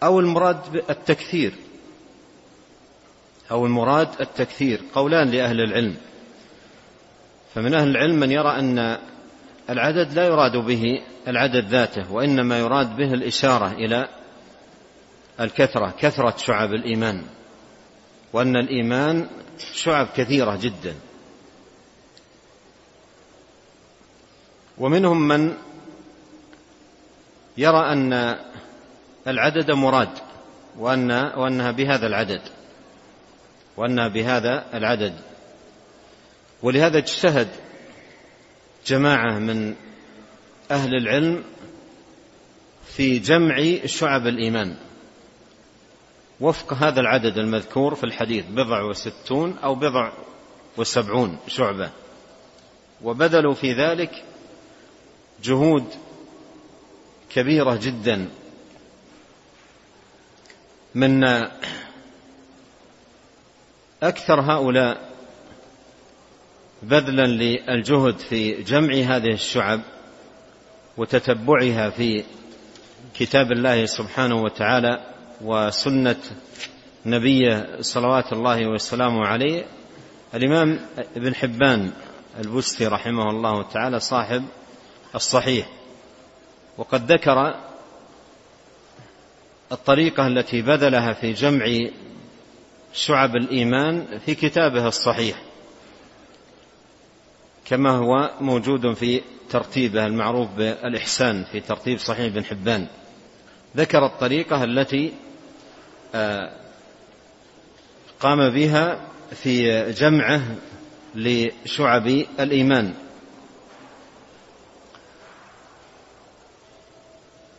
أو 0.03 0.21
المراد 0.21 0.85
التكثير 0.91 1.55
أو 3.51 3.67
المراد 3.67 4.09
التكثير؟ 4.21 4.81
قولان 4.95 5.31
لأهل 5.31 5.61
العلم. 5.61 5.97
فمن 7.55 7.75
أهل 7.75 7.89
العلم 7.89 8.21
من 8.21 8.33
يرى 8.33 8.59
أن 8.59 8.99
العدد 9.71 10.13
لا 10.13 10.27
يراد 10.27 10.57
به 10.57 11.03
العدد 11.29 11.65
ذاته 11.69 12.13
وإنما 12.13 12.59
يراد 12.59 12.97
به 12.97 13.15
الإشارة 13.15 13.73
إلى 13.73 14.09
الكثرة 15.41 15.95
كثرة 15.99 16.37
شعب 16.37 16.73
الإيمان 16.73 17.23
وأن 18.33 18.57
الإيمان 18.57 19.29
شعب 19.75 20.09
كثيرة 20.17 20.57
جدا. 20.57 20.95
ومنهم 24.79 25.29
من 25.29 25.55
يرى 27.57 27.93
أن 27.93 28.37
العدد 29.27 29.71
مراد 29.71 30.19
وأن 30.79 31.11
وأنها 31.11 31.71
بهذا 31.71 32.07
العدد 32.07 32.41
وأنها 33.77 34.09
بهذا 34.09 34.65
العدد. 34.75 35.15
ولهذا 36.63 36.99
اجتهد 36.99 37.49
جماعة 38.87 39.39
من 39.39 39.75
أهل 40.71 40.95
العلم 40.95 41.45
في 42.87 43.19
جمع 43.19 43.77
شعب 43.87 44.27
الإيمان. 44.27 44.77
وفق 46.41 46.73
هذا 46.73 47.01
العدد 47.01 47.39
المذكور 47.39 47.95
في 47.95 48.05
الحديث 48.05 48.45
بضع 48.47 48.83
وستون 48.83 49.59
أو 49.59 49.75
بضع 49.75 50.13
وسبعون 50.77 51.39
شعبة. 51.49 51.91
وبذلوا 53.03 53.55
في 53.55 53.73
ذلك 53.73 54.25
جهود 55.43 55.85
كبيرة 57.31 57.77
جدا 57.83 58.29
من 60.95 61.25
أكثر 64.03 64.41
هؤلاء 64.41 65.06
بذلا 66.83 67.27
للجهد 67.27 68.19
في 68.19 68.63
جمع 68.63 68.95
هذه 68.95 69.33
الشعب 69.33 69.81
وتتبعها 70.97 71.91
في 71.91 72.25
كتاب 73.15 73.53
الله 73.53 73.87
سبحانه 73.87 74.43
وتعالى 74.43 75.01
وسنة 75.41 76.17
نبيه 77.07 77.77
صلوات 77.81 78.33
الله 78.33 78.67
وسلامه 78.67 79.27
عليه. 79.27 79.65
الإمام 80.35 80.81
ابن 81.17 81.35
حبان 81.35 81.93
البستي 82.41 82.87
رحمه 82.87 83.31
الله 83.31 83.63
تعالى 83.63 84.01
صاحب 84.01 84.45
الصحيح 85.15 85.67
وقد 86.79 87.13
ذكر 87.13 87.55
الطريقة 89.73 90.27
التي 90.27 90.63
بذلها 90.63 91.13
في 91.13 91.33
جمع 91.33 91.89
شعب 92.93 93.37
الإيمان 93.37 94.19
في 94.27 94.35
كتابه 94.35 94.89
الصحيح. 94.89 95.46
كما 97.69 97.91
هو 97.91 98.31
موجود 98.41 98.95
في 98.95 99.23
ترتيبه 99.51 100.07
المعروف 100.07 100.51
بالإحسان 100.51 101.45
في 101.45 101.61
ترتيب 101.61 101.99
صحيح 101.99 102.35
بن 102.35 102.45
حبان. 102.45 102.87
ذكر 103.77 104.07
الطريقة 104.07 104.65
التي 104.65 105.13
آه، 106.15 106.53
قام 108.21 108.51
بها 108.51 109.01
في 109.31 109.83
جمعه 109.93 110.43
لشعب 111.15 112.07
الإيمان. 112.41 112.95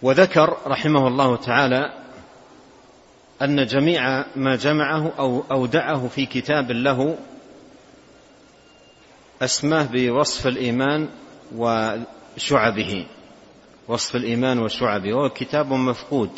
وذكر 0.02 0.58
رحمه 0.68 1.08
الله 1.08 1.36
تعالى 1.36 1.94
أن 3.42 3.66
جميع 3.66 4.26
ما 4.36 4.56
جمعه 4.56 5.12
أو 5.20 5.44
أودعه 5.52 6.08
في 6.08 6.26
كتاب 6.26 6.72
له 6.72 7.18
أسماه 9.42 9.88
بوصف 9.92 10.48
الإيمان 10.48 11.10
وشعبه. 11.56 13.06
وصف 13.88 14.16
الإيمان 14.16 14.60
وشعبه. 14.60 15.14
وهو 15.14 15.30
كتاب 15.30 15.74
مفقود. 15.74 16.32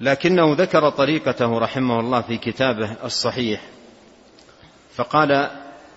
لكنه 0.00 0.54
ذكر 0.54 0.90
طريقته 0.90 1.58
رحمه 1.58 2.00
الله 2.00 2.20
في 2.20 2.38
كتابه 2.38 2.96
الصحيح. 3.04 3.60
فقال 4.94 5.50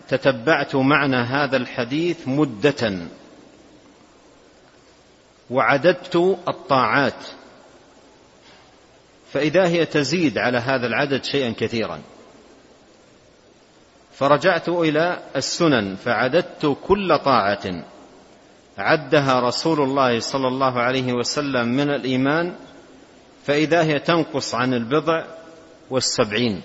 تتبعت 0.08 0.76
معنى 0.76 1.18
هذا 1.18 1.58
الحديث 1.58 2.28
مدة. 2.28 3.08
وعددت 5.50 6.16
الطاعات. 6.48 7.24
فإذا 9.34 9.68
هي 9.68 9.86
تزيد 9.86 10.38
على 10.38 10.58
هذا 10.58 10.88
العدد 10.88 11.24
شيئا 11.24 11.54
كثيرا. 11.58 12.02
فرجعت 14.20 14.70
إلى 14.70 15.20
السنن 15.36 15.96
فعددت 15.96 16.78
كل 16.88 17.18
طاعة. 17.18 17.84
عدها 18.78 19.40
رسول 19.40 19.82
الله 19.82 20.20
صلى 20.20 20.48
الله 20.48 20.80
عليه 20.80 21.14
وسلم 21.14 21.68
من 21.68 21.90
الإيمان 21.90 22.56
فإذا 23.46 23.84
هي 23.84 24.00
تنقص 24.00 24.56
عن 24.56 24.74
البضع 24.74 25.24
والسبعين. 25.90 26.62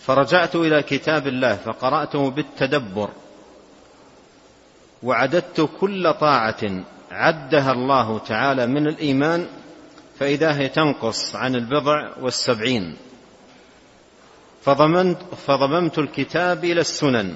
فرجعت 0.00 0.56
إلى 0.56 0.82
كتاب 0.82 1.26
الله 1.26 1.54
فقرأته 1.56 2.30
بالتدبر. 2.30 3.10
وعددت 5.02 5.70
كل 5.80 6.14
طاعة. 6.14 6.84
عدها 7.10 7.72
الله 7.72 8.18
تعالى 8.18 8.66
من 8.66 8.86
الإيمان 8.86 9.46
فإذا 10.18 10.58
هي 10.58 10.68
تنقص 10.68 11.34
عن 11.34 11.54
البضع 11.54 12.10
والسبعين. 12.20 12.96
فضمنت, 14.62 15.18
فضممت 15.46 15.98
الكتاب 15.98 16.64
إلى 16.64 16.80
السنن 16.80 17.34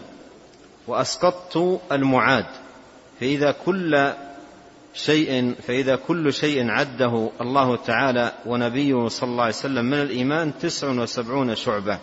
وأسقطت 0.86 1.80
المعاد 1.92 2.46
فإذا 3.20 3.50
كل 3.64 4.12
شيء 4.94 5.54
فإذا 5.66 5.96
كل 5.96 6.32
شيء 6.32 6.70
عده 6.70 7.30
الله 7.40 7.76
تعالى 7.76 8.32
ونبيه 8.46 9.08
صلى 9.08 9.30
الله 9.30 9.42
عليه 9.42 9.54
وسلم 9.54 9.84
من 9.84 10.02
الإيمان 10.02 10.58
تسع 10.58 10.88
وسبعون 10.88 11.54
شعبة 11.54 11.98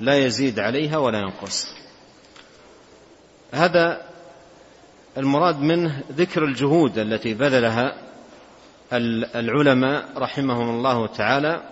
لا 0.00 0.16
يزيد 0.16 0.58
عليها 0.58 0.98
ولا 0.98 1.18
ينقص. 1.18 1.68
هذا 3.52 4.02
المراد 5.16 5.60
منه 5.60 6.02
ذكر 6.12 6.44
الجهود 6.44 6.98
التي 6.98 7.34
بذلها 7.34 7.96
العلماء 9.34 10.08
رحمهم 10.16 10.70
الله 10.70 11.06
تعالى 11.06 11.62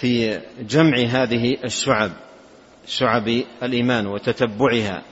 في 0.00 0.40
جمع 0.60 0.98
هذه 0.98 1.56
الشعب 1.64 2.12
شعب 2.86 3.42
الإيمان 3.62 4.06
وتتبعها 4.06 5.02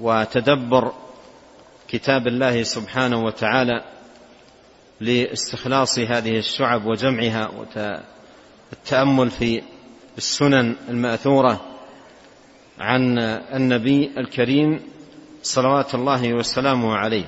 وتدبر 0.00 0.92
كتاب 1.88 2.26
الله 2.26 2.62
سبحانه 2.62 3.24
وتعالى 3.24 3.84
لاستخلاص 5.00 5.98
هذه 5.98 6.38
الشعب 6.38 6.86
وجمعها 6.86 7.50
والتأمل 8.72 9.30
في 9.30 9.62
السنن 10.18 10.76
المأثورة 10.88 11.60
عن 12.78 13.18
النبي 13.54 14.10
الكريم 14.18 14.80
صلوات 15.42 15.94
الله 15.94 16.34
وسلامه 16.34 16.94
عليه. 16.94 17.24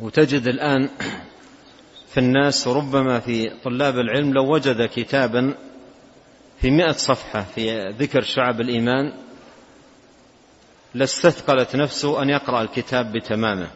وتجد 0.00 0.46
الآن 0.46 0.88
في 2.16 2.22
الناس 2.22 2.68
ربما 2.68 3.20
في 3.20 3.50
طلاب 3.64 3.98
العلم 3.98 4.32
لو 4.32 4.52
وجد 4.54 4.88
كتابا 4.88 5.54
في 6.60 6.70
مئة 6.70 6.92
صفحة 6.92 7.42
في 7.42 7.88
ذكر 7.88 8.22
شعب 8.22 8.60
الإيمان 8.60 9.12
لاستثقلت 10.94 11.76
نفسه 11.76 12.22
أن 12.22 12.30
يقرأ 12.30 12.62
الكتاب 12.62 13.12
بتمامه 13.12 13.70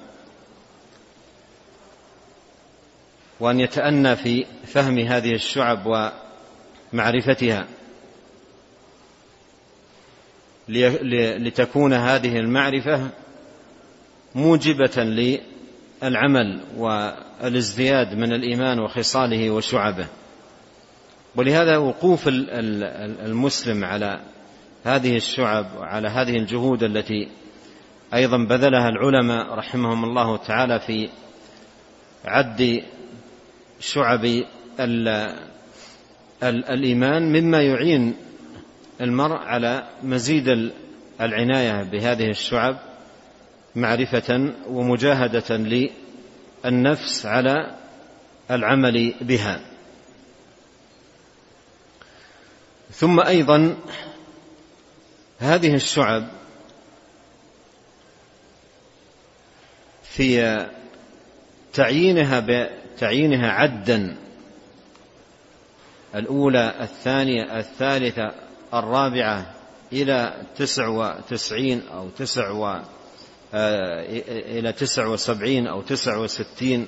وأن 3.40 3.60
يتأنى 3.60 4.16
في 4.16 4.46
فهم 4.66 4.98
هذه 4.98 5.34
الشعب 5.34 6.10
ومعرفتها 6.92 7.66
لتكون 10.68 11.92
هذه 11.92 12.36
المعرفة 12.36 13.10
موجبة 14.34 15.02
للعمل 16.02 16.60
والازدياد 16.76 18.14
من 18.14 18.32
الإيمان 18.32 18.80
وخصاله 18.80 19.50
وشعبه. 19.50 20.06
ولهذا 21.36 21.76
وقوف 21.76 22.28
المسلم 22.28 23.84
على 23.84 24.20
هذه 24.84 25.16
الشعب 25.16 25.66
وعلى 25.78 26.08
هذه 26.08 26.36
الجهود 26.36 26.82
التي 26.82 27.28
أيضا 28.14 28.36
بذلها 28.36 28.88
العلماء 28.88 29.54
رحمهم 29.54 30.04
الله 30.04 30.36
تعالى 30.36 30.80
في 30.80 31.08
عد 32.24 32.82
شعب 33.80 34.42
الإيمان 36.42 37.32
مما 37.32 37.62
يعين 37.62 38.16
المرء 39.00 39.36
على 39.36 39.88
مزيد 40.02 40.72
العناية 41.20 41.82
بهذه 41.82 42.30
الشعب 42.30 42.78
معرفة 43.76 44.54
ومجاهدة 44.66 45.56
للنفس 46.64 47.26
على 47.26 47.76
العمل 48.50 49.14
بها. 49.20 49.60
ثم 52.92 53.20
أيضا 53.20 53.76
هذه 55.38 55.74
الشعب 55.74 56.28
في 60.02 60.66
تعيينها 61.72 62.40
بتعيينها 62.40 63.50
عدا. 63.50 64.16
الأولى 66.14 66.74
الثانية 66.80 67.58
الثالثة 67.58 68.32
الرابعة 68.74 69.54
إلى 69.92 70.42
تسع 70.56 70.88
وتسعين 70.88 71.82
أو 71.92 72.08
تسع 72.08 72.50
إلى 73.54 74.72
تسع 74.72 75.06
وسبعين 75.06 75.66
أو 75.66 75.82
تسع 75.82 76.16
وستين. 76.16 76.86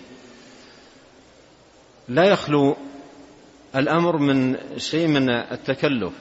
لا 2.08 2.24
يخلو 2.24 2.76
الأمر 3.76 4.16
من 4.16 4.56
شيء 4.76 5.06
من 5.06 5.30
التكلف. 5.30 6.12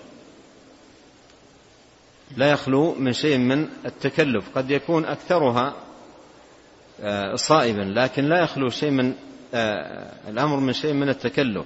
لا 2.38 2.52
يخلو 2.52 2.94
من 2.94 3.14
شيء 3.14 3.38
من 3.38 3.70
التكلف. 3.86 4.46
قد 4.56 4.72
يكون 4.72 5.06
أكثرها 5.06 5.76
آه، 7.02 7.36
صائبا 7.36 7.82
لكن 7.82 8.24
لا 8.24 8.44
يخلو 8.44 8.70
شيء 8.70 8.92
من 8.92 9.14
آه، 9.54 10.14
الأمر 10.30 10.58
من 10.58 10.74
شيء 10.74 10.94
من 10.94 11.10
التكلف. 11.10 11.66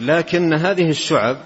لكن 0.00 0.54
هذه 0.54 0.90
الشعب 0.90 1.36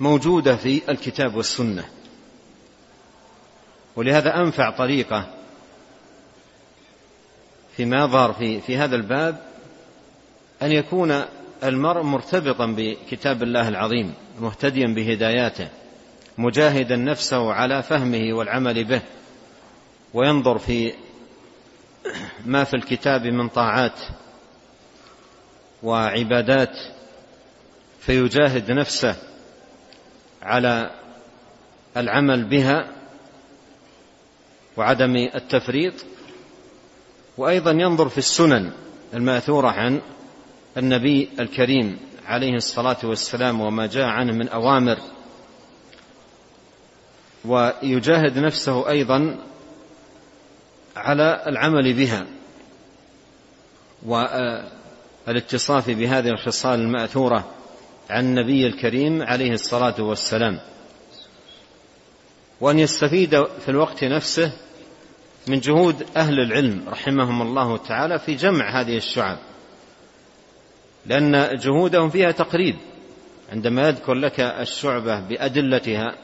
موجودة 0.00 0.56
في 0.56 0.90
الكتاب 0.90 1.36
والسنة. 1.36 1.84
ولهذا 3.96 4.36
أنفع 4.36 4.70
طريقة 4.70 5.26
فيما 7.76 8.04
يظهر 8.04 8.32
في, 8.32 8.60
في 8.60 8.76
هذا 8.76 8.96
الباب 8.96 9.42
أن 10.62 10.72
يكون 10.72 11.22
المرء 11.64 12.02
مرتبطا 12.02 12.66
بكتاب 12.66 13.42
الله 13.42 13.68
العظيم 13.68 14.14
مهتديا 14.40 14.86
بهداياته 14.86 15.68
مجاهدا 16.38 16.96
نفسه 16.96 17.52
على 17.52 17.82
فهمه 17.82 18.34
والعمل 18.34 18.84
به 18.84 19.00
وينظر 20.14 20.58
في 20.58 20.92
ما 22.46 22.64
في 22.64 22.74
الكتاب 22.74 23.26
من 23.26 23.48
طاعات 23.48 24.00
وعبادات 25.82 26.78
فيجاهد 28.00 28.70
نفسه 28.70 29.16
على 30.46 30.90
العمل 31.96 32.44
بها 32.44 32.88
وعدم 34.76 35.16
التفريط. 35.16 35.94
وأيضا 37.38 37.70
ينظر 37.70 38.08
في 38.08 38.18
السنن 38.18 38.72
الماثورة 39.14 39.68
عن 39.68 40.00
النبي 40.76 41.28
الكريم 41.40 41.98
عليه 42.26 42.54
الصلاة 42.54 42.96
والسلام 43.04 43.60
وما 43.60 43.86
جاء 43.86 44.04
عنه 44.04 44.32
من 44.32 44.48
أوامر. 44.48 44.98
ويجاهد 47.44 48.38
نفسه 48.38 48.88
أيضا 48.88 49.36
على 50.96 51.42
العمل 51.46 51.92
بها 51.92 52.26
والاتصاف 55.26 55.90
بهذه 55.90 56.28
الخصال 56.28 56.80
المأثورة. 56.80 57.55
عن 58.10 58.24
النبي 58.24 58.66
الكريم 58.66 59.22
عليه 59.22 59.52
الصلاة 59.52 59.94
والسلام. 59.98 60.60
وأن 62.60 62.78
يستفيد 62.78 63.44
في 63.44 63.68
الوقت 63.68 64.04
نفسه 64.04 64.52
من 65.48 65.60
جهود 65.60 66.06
أهل 66.16 66.40
العلم 66.40 66.88
رحمهم 66.88 67.42
الله 67.42 67.76
تعالى 67.76 68.18
في 68.18 68.34
جمع 68.34 68.80
هذه 68.80 68.96
الشعب. 68.96 69.38
لأن 71.06 71.56
جهودهم 71.58 72.10
فيها 72.10 72.30
تقريب. 72.30 72.76
عندما 73.52 73.88
يذكر 73.88 74.14
لك 74.14 74.40
الشعبة 74.40 75.20
بأدلتها 75.20 76.16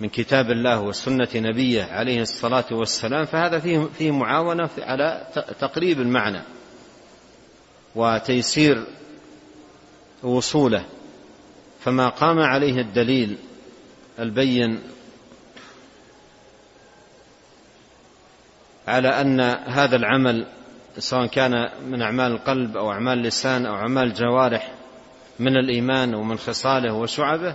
من 0.00 0.08
كتاب 0.08 0.50
الله 0.50 0.80
وسنة 0.80 1.28
نبيه 1.34 1.84
عليه 1.84 2.20
الصلاة 2.20 2.64
والسلام 2.70 3.24
فهذا 3.24 3.58
فيه, 3.58 3.88
فيه 3.98 4.10
معاونة 4.10 4.70
على 4.78 5.26
تقريب 5.60 6.00
المعنى 6.00 6.42
وتيسير 7.94 8.84
وصوله 10.22 10.84
فما 11.80 12.08
قام 12.08 12.38
عليه 12.38 12.80
الدليل 12.80 13.36
البين 14.18 14.82
على 18.88 19.08
أن 19.08 19.40
هذا 19.66 19.96
العمل 19.96 20.46
سواء 20.98 21.26
كان 21.26 21.68
من 21.86 22.02
أعمال 22.02 22.32
القلب 22.32 22.76
أو 22.76 22.92
أعمال 22.92 23.18
اللسان 23.18 23.66
أو 23.66 23.74
أعمال 23.74 24.04
الجوارح 24.04 24.72
من 25.38 25.56
الإيمان 25.56 26.14
ومن 26.14 26.38
خصاله 26.38 26.92
وشعبه 26.92 27.54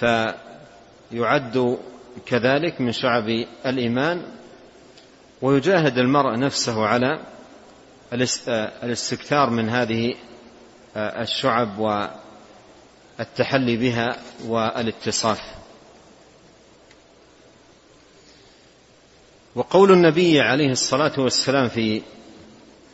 فيعد 0.00 1.78
كذلك 2.26 2.80
من 2.80 2.92
شعب 2.92 3.28
الإيمان 3.66 4.22
ويجاهد 5.42 5.98
المرء 5.98 6.38
نفسه 6.38 6.86
على 6.86 7.18
الاستكثار 8.82 9.50
من 9.50 9.68
هذه 9.68 10.14
الشعب 10.96 11.78
والتحلي 13.18 13.76
بها 13.76 14.16
والاتصاف. 14.44 15.40
وقول 19.54 19.92
النبي 19.92 20.40
عليه 20.40 20.70
الصلاة 20.70 21.12
والسلام 21.18 21.68
في 21.68 22.02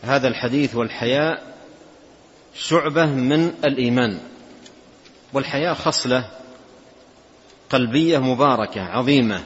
هذا 0.03 0.29
الحديث 0.29 0.75
والحياء 0.75 1.57
شعبة 2.55 3.07
من 3.07 3.55
الإيمان. 3.65 4.21
والحياء 5.33 5.75
خصله 5.75 6.31
قلبية 7.71 8.19
مباركة 8.19 8.83
عظيمة. 8.83 9.45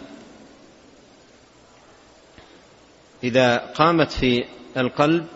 إذا 3.25 3.57
قامت 3.57 4.13
في 4.13 4.45
القلب 4.77 5.27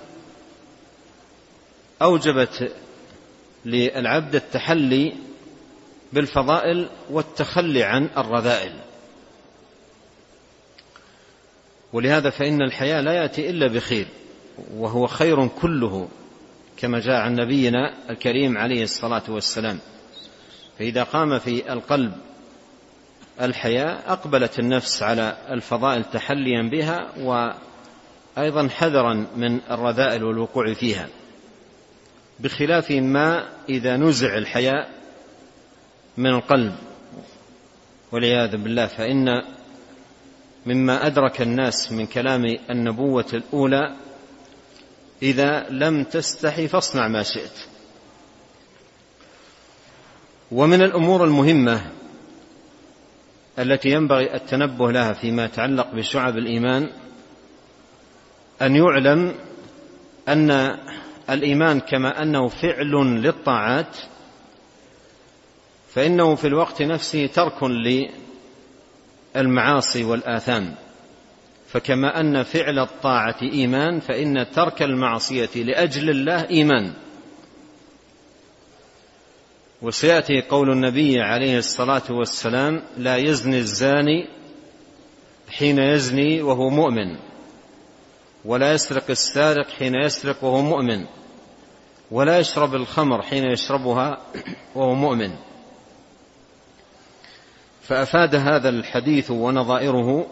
أوجبت 2.02 2.72
للعبد 3.68 4.34
التحلي 4.34 5.12
بالفضائل 6.12 6.88
والتخلي 7.10 7.82
عن 7.82 8.08
الرذائل. 8.16 8.72
ولهذا 11.92 12.30
فإن 12.30 12.62
الحياء 12.62 13.02
لا 13.02 13.12
يأتي 13.12 13.50
إلا 13.50 13.66
بخير 13.66 14.06
وهو 14.74 15.06
خير 15.06 15.48
كله 15.48 16.08
كما 16.76 17.00
جاء 17.00 17.16
عن 17.16 17.34
نبينا 17.34 17.94
الكريم 18.10 18.58
عليه 18.58 18.82
الصلاة 18.82 19.22
والسلام. 19.28 19.78
فإذا 20.78 21.02
قام 21.02 21.38
في 21.38 21.72
القلب 21.72 22.12
الحياء 23.40 24.12
أقبلت 24.12 24.58
النفس 24.58 25.02
على 25.02 25.36
الفضائل 25.50 26.04
تحليا 26.04 26.62
بها 26.62 27.08
وأيضا 28.36 28.68
حذرا 28.68 29.26
من 29.36 29.60
الرذائل 29.70 30.24
والوقوع 30.24 30.74
فيها. 30.74 31.08
بخلاف 32.40 32.90
ما 32.90 33.48
إذا 33.68 33.96
نزع 33.96 34.38
الحياء 34.38 34.90
من 36.16 36.30
القلب. 36.30 36.74
والعياذ 38.12 38.56
بالله 38.56 38.86
فإن 38.86 39.42
مما 40.66 41.06
أدرك 41.06 41.42
الناس 41.42 41.92
من 41.92 42.06
كلام 42.06 42.58
النبوة 42.70 43.26
الأولى 43.32 43.96
إذا 45.22 45.68
لم 45.70 46.04
تستحي 46.04 46.68
فاصنع 46.68 47.08
ما 47.08 47.22
شئت. 47.22 47.58
ومن 50.52 50.82
الأمور 50.82 51.24
المهمة 51.24 51.90
التي 53.58 53.88
ينبغي 53.88 54.34
التنبه 54.34 54.92
لها 54.92 55.12
فيما 55.12 55.44
يتعلق 55.44 55.94
بشعب 55.94 56.38
الإيمان 56.38 56.90
أن 58.62 58.76
يعلم 58.76 59.34
أن 60.28 60.78
الإيمان 61.30 61.80
كما 61.80 62.22
أنه 62.22 62.48
فعل 62.48 62.90
للطاعات 63.22 63.96
فإنه 65.94 66.34
في 66.34 66.46
الوقت 66.46 66.82
نفسه 66.82 67.26
ترك 67.26 67.62
للمعاصي 69.36 70.04
والآثام. 70.04 70.74
فكما 71.68 72.20
أن 72.20 72.42
فعل 72.42 72.78
الطاعة 72.78 73.36
إيمان 73.42 74.00
فإن 74.00 74.50
ترك 74.50 74.82
المعصية 74.82 75.50
لأجل 75.56 76.10
الله 76.10 76.48
إيمان. 76.50 76.92
وسيأتي 79.82 80.40
قول 80.40 80.70
النبي 80.70 81.20
عليه 81.20 81.58
الصلاة 81.58 82.02
والسلام 82.10 82.82
لا 82.96 83.16
يزني 83.16 83.58
الزاني 83.58 84.26
حين 85.50 85.78
يزني 85.78 86.42
وهو 86.42 86.70
مؤمن. 86.70 87.16
ولا 88.48 88.72
يسرق 88.72 89.10
السارق 89.10 89.70
حين 89.70 89.94
يسرق 89.94 90.44
وهو 90.44 90.60
مؤمن 90.62 91.06
ولا 92.10 92.38
يشرب 92.38 92.74
الخمر 92.74 93.22
حين 93.22 93.44
يشربها 93.44 94.18
وهو 94.74 94.94
مؤمن. 94.94 95.30
فأفاد 97.82 98.34
هذا 98.34 98.68
الحديث 98.68 99.30
ونظائره 99.30 100.26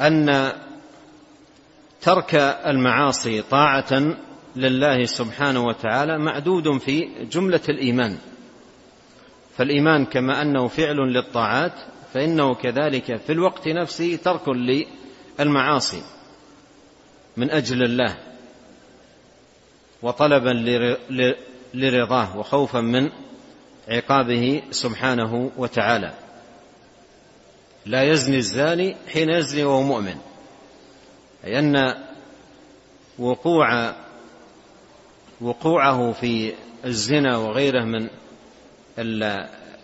أن 0.00 0.52
ترك 2.00 2.34
المعاصي 2.66 3.42
طاعة 3.42 4.16
لله 4.56 5.04
سبحانه 5.04 5.64
وتعالى 5.64 6.18
معدود 6.18 6.78
في 6.78 7.08
جملة 7.30 7.62
الإيمان. 7.68 8.18
فالإيمان 9.56 10.04
كما 10.04 10.42
أنه 10.42 10.68
فعل 10.68 10.96
للطاعات 10.96 11.74
فإنه 12.14 12.54
كذلك 12.54 13.16
في 13.16 13.32
الوقت 13.32 13.68
نفسه 13.68 14.16
ترك 14.16 14.42
للمعاصي. 15.38 16.02
من 17.38 17.50
أجل 17.50 17.82
الله 17.82 18.16
وطلبا 20.02 20.50
لرضاه 21.74 22.38
وخوفا 22.38 22.80
من 22.80 23.10
عقابه 23.88 24.62
سبحانه 24.70 25.50
وتعالى. 25.56 26.12
لا 27.86 28.02
يزني 28.02 28.36
الزاني 28.36 28.96
حين 29.12 29.30
يزني 29.30 29.64
وهو 29.64 29.82
مؤمن. 29.82 30.16
أي 31.44 31.58
أن 31.58 31.94
وقوع 33.18 33.94
وقوعه 35.40 36.12
في 36.12 36.52
الزنا 36.84 37.36
وغيره 37.36 37.84
من 37.84 38.08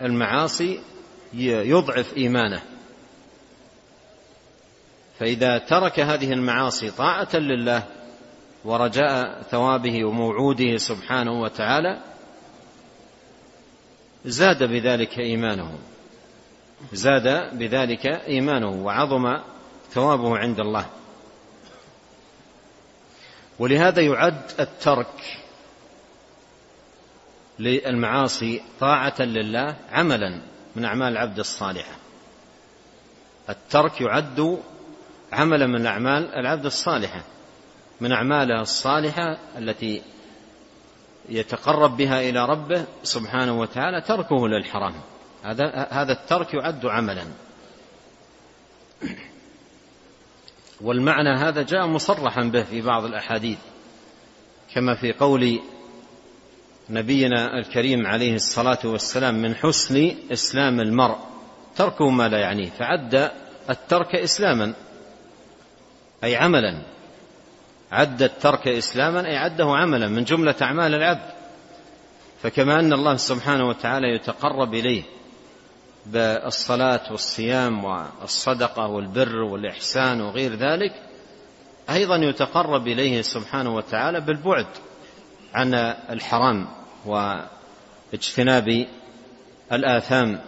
المعاصي 0.02 0.80
يضعف 1.34 2.16
إيمانه. 2.16 2.62
فإذا 5.18 5.58
ترك 5.58 6.00
هذه 6.00 6.32
المعاصي 6.32 6.90
طاعة 6.90 7.36
لله 7.36 7.82
ورجاء 8.64 9.42
ثوابه 9.42 10.04
وموعوده 10.04 10.76
سبحانه 10.76 11.40
وتعالى 11.40 12.00
زاد 14.24 14.62
بذلك 14.62 15.18
إيمانه. 15.18 15.78
زاد 16.92 17.58
بذلك 17.58 18.06
إيمانه 18.06 18.68
وعظم 18.68 19.38
ثوابه 19.90 20.38
عند 20.38 20.60
الله. 20.60 20.86
ولهذا 23.58 24.02
يعد 24.02 24.42
الترك 24.60 25.40
للمعاصي 27.58 28.62
طاعة 28.80 29.22
لله 29.22 29.76
عملا 29.92 30.40
من 30.76 30.84
أعمال 30.84 31.12
العبد 31.12 31.38
الصالحة. 31.38 31.96
الترك 33.48 34.00
يعد 34.00 34.58
عملا 35.34 35.66
من 35.66 35.86
أعمال 35.86 36.34
العبد 36.34 36.66
الصالحة 36.66 37.22
من 38.00 38.12
أعماله 38.12 38.60
الصالحة 38.60 39.38
التي 39.58 40.02
يتقرب 41.28 41.96
بها 41.96 42.20
إلى 42.20 42.46
ربه 42.46 42.84
سبحانه 43.02 43.60
وتعالى 43.60 44.00
تركه 44.00 44.48
للحرام. 44.48 44.94
هذا 45.44 45.88
هذا 45.90 46.12
الترك 46.12 46.54
يعد 46.54 46.86
عملا. 46.86 47.24
والمعنى 50.80 51.38
هذا 51.38 51.62
جاء 51.62 51.86
مصرحا 51.86 52.42
به 52.42 52.62
في 52.62 52.80
بعض 52.80 53.04
الأحاديث 53.04 53.58
كما 54.74 54.94
في 54.94 55.12
قول 55.12 55.60
نبينا 56.90 57.58
الكريم 57.58 58.06
عليه 58.06 58.34
الصلاة 58.34 58.78
والسلام 58.84 59.34
من 59.34 59.54
حسن 59.54 60.14
إسلام 60.32 60.80
المرء 60.80 61.18
تركه 61.76 62.10
ما 62.10 62.28
لا 62.28 62.38
يعنيه. 62.38 62.70
فعد 62.70 63.30
الترك 63.70 64.14
إسلاما. 64.14 64.74
أي 66.24 66.36
عملا. 66.36 66.82
عد 67.92 68.22
الترك 68.22 68.68
إسلاما 68.68 69.26
أي 69.26 69.36
عده 69.36 69.64
عملا 69.64 70.08
من 70.08 70.24
جملة 70.24 70.54
أعمال 70.62 70.94
العبد. 70.94 71.30
فكما 72.42 72.80
أن 72.80 72.92
الله 72.92 73.16
سبحانه 73.16 73.68
وتعالى 73.68 74.14
يتقرب 74.14 74.74
إليه 74.74 75.02
بالصلاة 76.06 77.02
والصيام 77.10 77.84
والصدقة 77.84 78.86
والبر 78.86 79.36
والإحسان 79.36 80.20
وغير 80.20 80.54
ذلك 80.54 80.92
أيضا 81.90 82.16
يتقرب 82.16 82.88
إليه 82.88 83.22
سبحانه 83.22 83.74
وتعالى 83.74 84.20
بالبعد 84.20 84.66
عن 85.54 85.74
الحرام 86.10 86.68
واجتناب 87.06 88.86
الآثام 89.72 90.40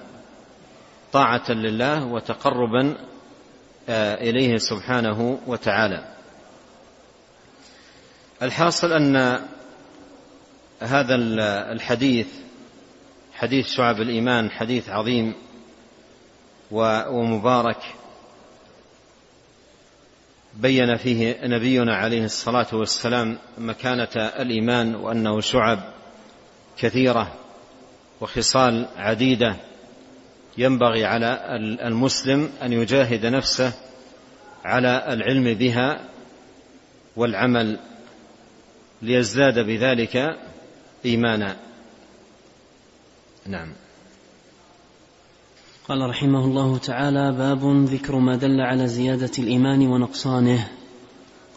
طاعة 1.12 1.50
لله 1.50 2.04
وتقربا 2.04 2.96
إليه 3.88 4.57
سبحانه 4.57 5.38
وتعالى. 5.46 6.05
الحاصل 8.42 8.92
أن 8.92 9.40
هذا 10.81 11.14
الحديث 11.72 12.27
حديث 13.35 13.66
شعب 13.66 14.01
الإيمان 14.01 14.51
حديث 14.51 14.88
عظيم 14.88 15.35
ومبارك 16.70 17.83
بين 20.55 20.96
فيه 20.96 21.37
نبينا 21.42 21.96
عليه 21.96 22.25
الصلاة 22.25 22.66
والسلام 22.72 23.38
مكانة 23.59 24.09
الإيمان 24.16 24.94
وأنه 24.94 25.40
شعب 25.40 25.79
كثيرة 26.79 27.35
وخصال 28.20 28.87
عديدة. 28.96 29.57
ينبغي 30.59 31.05
على 31.05 31.40
المسلم 31.87 32.51
أن 32.62 32.73
يجاهد 32.73 33.27
نفسه 33.27 33.73
على 34.64 35.12
العلم 35.12 35.55
بها 35.55 36.01
والعمل 37.16 37.79
ليزداد 39.03 39.59
بذلك 39.59 40.38
إيمانا. 41.05 41.57
نعم. 43.47 43.73
قال 45.88 46.11
رحمه 46.11 46.45
الله 46.45 46.79
تعالى 46.79 47.33
باب 47.33 47.85
ذكر 47.85 48.16
ما 48.16 48.37
دل 48.37 48.61
على 48.61 48.87
زيادة 48.87 49.31
الإيمان 49.38 49.87
ونقصانه. 49.87 50.69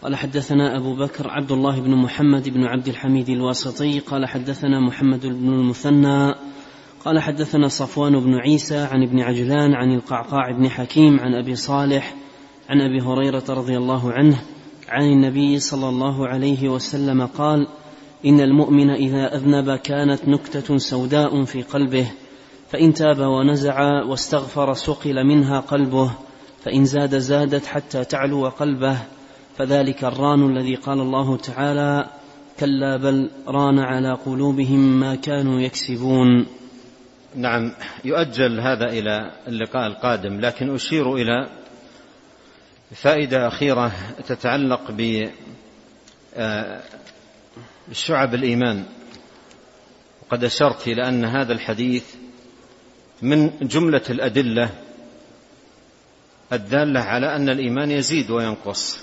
قال 0.02 0.16
حدثنا 0.16 0.78
أبو 0.78 0.96
بكر 0.96 1.30
عبد 1.30 1.52
الله 1.52 1.80
بن 1.80 1.96
محمد 1.96 2.50
بن 2.50 2.64
عبد 2.64 2.88
الحميد 2.88 3.30
الواسطي. 3.30 4.00
قال 4.00 4.26
حدثنا 4.26 4.80
محمد 4.80 5.26
بن 5.26 5.50
المثنى. 5.50 6.36
قال 7.06 7.20
حدثنا 7.20 7.68
صفوان 7.68 8.20
بن 8.20 8.36
عيسى 8.36 8.78
عن 8.78 9.04
ابن 9.04 9.20
عجلان 9.20 9.74
عن 9.74 9.92
القعقاع 9.92 10.52
بن 10.52 10.70
حكيم 10.70 11.20
عن 11.20 11.34
أبي 11.34 11.56
صالح 11.56 12.16
عن 12.70 12.82
أبي 12.82 13.02
هريرة 13.02 13.44
رضي 13.50 13.78
الله 13.78 14.12
عنه 14.12 14.42
عن 14.90 15.04
النبي 15.04 15.60
صلى 15.60 15.90
الله 15.90 16.28
عليه 16.28 16.70
وسلم 16.70 17.26
قال 17.26 17.68
إن 18.26 18.40
المؤمن 18.40 18.90
إذا 18.90 19.36
أذنب 19.36 19.76
كانت 19.76 20.28
نكتة 20.28 20.78
سوداء 20.78 21.44
في 21.44 21.62
قلبه 21.62 22.12
فإن 22.70 22.94
تاب 22.94 23.20
ونزع 23.20 24.04
واستغفر 24.04 24.74
سقل 24.74 25.24
منها 25.24 25.60
قلبه 25.60 26.12
فإن 26.64 26.86
زاد 26.86 27.18
زادت 27.18 27.66
حتى 27.66 28.04
تعلو 28.04 28.48
قلبه. 28.48 28.98
فذلك 29.58 30.04
الران 30.04 30.58
الذي 30.58 30.76
قال 30.76 31.00
الله 31.00 31.38
تعالى 31.38 32.10
كلا 32.60 32.98
بل 32.98 33.30
ران 33.48 33.80
على 33.80 34.14
قلوبهم 34.14 35.00
ما 35.00 35.16
كانوا 35.16 35.60
يكسبون. 35.60 36.46
نعم 37.36 37.72
يؤجل 38.06 38.60
هذا 38.60 38.86
إلى 38.86 39.32
اللقاء 39.48 39.88
القادم 39.88 40.40
لكن 40.40 40.76
أشير 40.76 41.16
إلى 41.16 41.50
فائدة 42.96 43.48
أخيرة 43.48 43.92
تتعلق 44.28 44.92
ب 44.92 45.30
آه، 46.36 46.82
الإيمان. 48.34 48.86
وقد 50.22 50.44
أشرت 50.44 50.88
إلى 50.88 51.08
أن 51.08 51.26
هذا 51.26 51.54
الحديث 51.54 52.04
من 53.22 53.52
جملة 53.62 54.02
الأدلة 54.10 54.70
الدالة 56.54 57.00
على 57.00 57.36
أن 57.36 57.50
الإيمان 57.50 57.92
يزيد 57.92 58.32
وينقص 58.32 59.00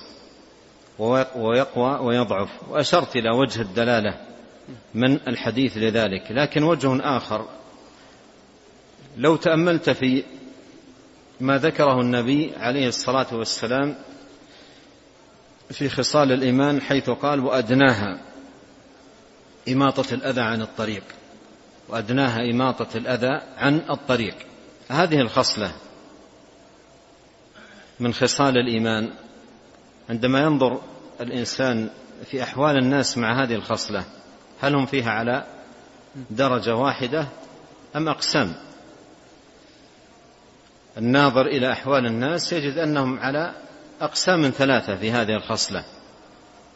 ويقوى 0.99 1.99
ويضعف. 2.01 2.49
وأشرت 2.69 3.17
إلى 3.17 3.31
وجه 3.31 3.61
الدلالة 3.61 4.21
من 4.95 5.29
الحديث 5.29 5.77
لذلك. 5.77 6.27
لكن 6.31 6.62
وجه 6.62 7.17
آخر 7.17 7.49
لو 9.16 9.37
تأملت 9.37 9.90
في 9.90 10.24
ما 11.40 11.59
ذكره 11.59 12.00
النبي 12.00 12.52
عليه 12.57 12.88
الصلاة 12.88 13.26
والسلام 13.33 13.96
في 15.70 15.88
خصال 15.88 16.33
الإيمان 16.33 16.81
حيث 16.81 17.11
قال 17.11 17.40
وأدناها 17.40 18.20
إماطة 19.68 20.14
الأذى 20.14 20.40
عن 20.40 20.62
الطريق. 20.62 21.02
وأدناها 21.88 22.50
إماطة 22.50 22.96
الأذى 22.96 23.40
عن 23.57 23.83
الطريق. 23.90 24.35
هذه 24.88 25.20
الخصلة 25.20 25.72
من 28.00 28.14
خصال 28.14 28.59
الإيمان. 28.59 29.11
عندما 30.11 30.40
ينظر 30.40 30.81
الإنسان 31.20 31.90
في 32.31 32.42
أحوال 32.42 32.79
الناس 32.79 33.18
مع 33.18 33.42
هذه 33.42 33.55
الخصلة 33.55 34.05
هل 34.61 34.74
هم 34.74 34.87
فيها 34.87 35.11
على 35.11 35.46
درجة 36.31 36.74
واحدة 36.74 37.29
أم 37.96 38.09
أقسام؟ 38.09 38.55
الناظر 40.99 41.47
إلى 41.47 41.73
أحوال 41.73 42.07
الناس 42.07 42.53
يجد 42.53 42.79
أنهم 42.79 43.19
على 43.19 43.55
أقسام 44.01 44.51
ثلاثة 44.51 44.97
في 44.97 45.11
هذه 45.11 45.37
الخصلة. 45.37 45.85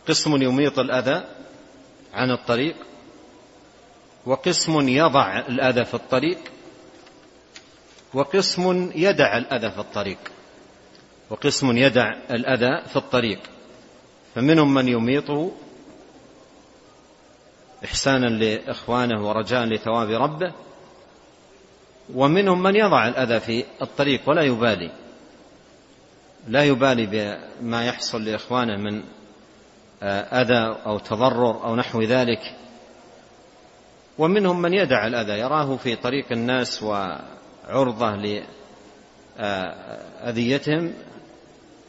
قسم 0.09 0.43
يميط 0.43 0.79
الأذى 0.79 1.25
عن 2.15 2.31
الطريق 2.31 2.77
وقسم 4.27 4.89
يضع 4.89 5.39
الأذى 5.39 5.85
في 5.85 5.95
الطريق 5.95 6.39
وقسم 8.15 8.91
يدع 8.95 9.39
الأذى 9.39 9.71
في 9.71 9.79
الطريق 9.79 10.19
وقسم 11.31 11.77
يدع 11.77 12.15
الأذى 12.31 12.89
في 12.89 12.97
الطريق. 12.97 13.41
فمنهم 14.35 14.75
من 14.75 14.89
يميطه 14.89 15.51
إحسانا 17.85 18.27
لإخوانه 18.27 19.29
ورجاء 19.29 19.65
لثواب 19.65 20.11
ربه 20.11 20.53
ومنهم 22.15 22.63
من 22.63 22.77
يضع 22.77 23.09
الأذى 23.09 23.41
في 23.41 23.65
الطريق 23.83 24.29
ولا 24.29 24.43
يبالي. 24.43 24.91
لا 26.49 26.65
يبالي 26.65 27.07
بما 27.61 27.87
يحصل 27.87 28.25
لإخوانه 28.25 28.77
من 28.77 29.03
آه، 30.03 30.43
أذى 30.43 30.81
أو 30.87 30.99
تضرر 30.99 31.65
أو 31.65 31.77
نحو 31.77 32.03
ذلك. 32.03 32.57
ومنهم 34.19 34.63
من 34.63 34.75
يدع 34.75 35.07
الأذى 35.07 35.33
يراه 35.33 35.77
في 35.77 35.97
طريق 35.97 36.33
الناس 36.33 36.83
وعرضة 36.83 38.41
لأذيتهم 39.39 40.93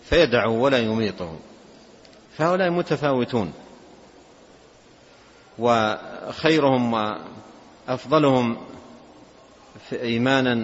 فيدعه 0.04 0.50
ولا 0.50 0.78
يميطه. 0.78 1.40
فهؤلاء 2.38 2.70
متفاوتون. 2.70 3.54
وخيرهم 5.60 6.94
وأفضلهم 7.88 8.58
إيمانا 9.94 10.56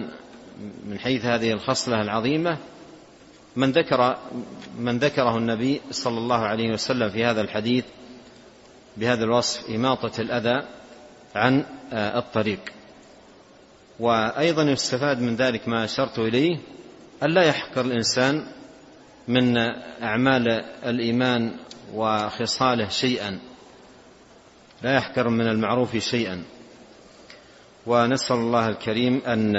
من 0.86 1.00
حيث 1.00 1.26
هذه 1.26 1.52
الخصلة 1.52 2.02
العظيمة 2.02 2.58
من 3.56 3.72
ذكر 3.72 4.18
من 4.80 4.98
ذكره 5.00 5.38
النبي 5.38 5.82
صلى 5.92 6.18
الله 6.18 6.46
عليه 6.46 6.74
وسلم 6.74 7.10
في 7.10 7.26
هذا 7.26 7.42
الحديث 7.42 7.86
بهذا 8.98 9.24
الوصف 9.24 9.70
إماطة 9.70 10.22
الأذى 10.22 10.68
عن 11.36 11.66
آه، 11.94 12.20
الطريق. 12.20 12.60
وأيضا 14.00 14.64
يستفاد 14.64 15.22
من 15.22 15.36
ذلك 15.36 15.68
ما 15.68 15.86
أشرت 15.86 16.20
إليه 16.20 16.60
ألا 17.24 17.44
يحقر 17.44 17.82
الإنسان 17.82 18.48
من 19.28 19.58
أعمال 20.04 20.50
الإيمان 20.86 21.52
وخصاله 21.94 22.90
شيئا. 22.90 23.40
لا 24.82 24.96
يحقر 24.96 25.30
من 25.30 25.48
المعروف 25.48 25.98
شيئا. 25.98 26.44
ونسأل 27.88 28.36
الله 28.36 28.70
الكريم 28.70 29.22
أن 29.28 29.56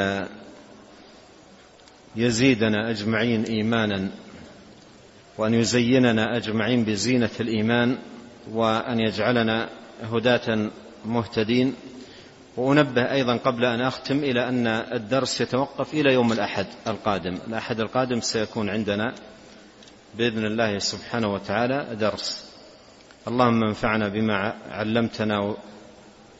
يزيدنا 2.16 2.90
أجمعين 2.90 3.44
إيمانا 3.44 4.10
وأن 5.38 5.54
يزيننا 5.54 6.36
أجمعين 6.36 6.84
بزينة 6.84 7.30
الإيمان 7.40 7.98
وأن 8.52 9.00
يجعلنا 9.00 9.68
هداة 10.02 10.70
مهتدين. 11.04 11.74
وأنبه 12.56 13.12
أيضا 13.12 13.36
قبل 13.36 13.64
أن 13.64 13.80
أختم 13.80 14.18
إلى 14.18 14.48
أن 14.48 14.66
الدرس 14.66 15.40
يتوقف 15.40 15.94
إلى 15.94 16.12
يوم 16.14 16.32
الأحد 16.32 16.66
القادم. 16.86 17.38
الأحد 17.48 17.80
القادم 17.80 18.20
سيكون 18.20 18.70
عندنا 18.70 19.14
بإذن 20.18 20.44
الله 20.44 20.78
سبحانه 20.78 21.34
وتعالى 21.34 21.96
درس. 22.00 22.48
اللهم 23.28 23.64
انفعنا 23.64 24.08
بما 24.08 24.54
علمتنا 24.70 25.56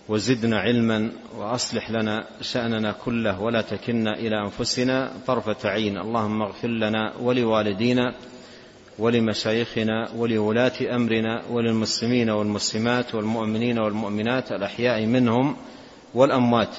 وزدنا 0.08 0.58
علما 0.58 1.10
وأصلح 1.36 1.90
لنا 1.90 2.24
شأننا 2.40 2.92
كله 3.04 3.40
ولا 3.40 3.60
تكلنا 3.60 4.14
إلى 4.18 4.40
أنفسنا 4.40 5.12
طرفة 5.26 5.68
عين. 5.68 5.98
اللهم 5.98 6.42
اغفر 6.42 6.68
لنا 6.68 7.12
ولوالدينا 7.20 8.14
ولمشايخنا 8.98 10.08
ولولاة 10.16 10.72
أمرنا 10.96 11.42
وللمسلمين 11.50 12.30
والمسلمات 12.30 13.14
والمؤمنين 13.14 13.78
والمؤمنات 13.78 14.52
الأحياء 14.52 15.06
منهم 15.06 15.56
والأموات. 16.14 16.76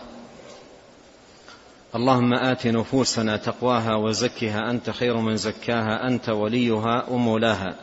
اللهم 1.96 2.34
آت 2.34 2.68
نفوسنا 2.68 3.38
تقواها 3.38 3.96
وزكها. 3.96 4.72
أنت 4.72 4.90
خير 4.90 5.18
من 5.18 5.36
زكاها. 5.38 6.08
أنت 6.08 6.30
وليها 6.30 7.10
ومولاها. 7.10 7.76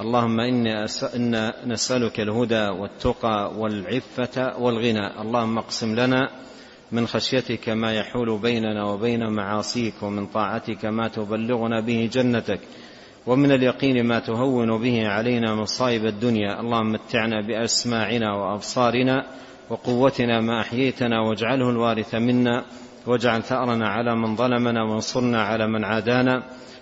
اللهم 0.00 0.40
إنا 0.40 0.86
نسألك 1.66 2.20
الهدى 2.20 2.68
والتقى 2.68 3.52
والعفة 3.56 4.58
والغنى. 4.58 5.20
اللهم 5.20 5.58
اقسم 5.58 5.94
لنا 5.94 6.30
من 6.92 7.06
خشيتك 7.06 7.68
ما 7.68 7.94
يحول 7.94 8.38
بيننا 8.38 8.84
وبين 8.84 9.28
معاصيك 9.28 9.94
ومن 10.02 10.26
طاعتك 10.26 10.84
ما 10.84 11.08
تبلغنا 11.08 11.80
به 11.80 12.10
جنتك 12.12 12.60
ومن 13.26 13.52
اليقين 13.52 14.06
ما 14.06 14.18
تهون 14.18 14.78
به 14.78 15.08
علينا 15.08 15.54
مصائب 15.54 16.06
الدنيا. 16.06 16.60
اللهم 16.60 16.92
متعنا 16.92 17.40
بأسماعنا 17.46 18.34
وأبصارنا 18.34 19.26
وقوتنا 19.70 20.40
ما 20.40 20.60
أحييتنا 20.60 21.20
واجعله 21.20 21.70
الوارث 21.70 22.14
منا 22.14 22.64
واجعل 23.06 23.42
ثأرنا 23.42 23.88
على 23.88 24.16
من 24.16 24.36
ظلمنا 24.36 24.82
وانصرنا 24.82 25.42
على 25.42 25.66
من 25.66 25.84
عادانا. 25.84 26.42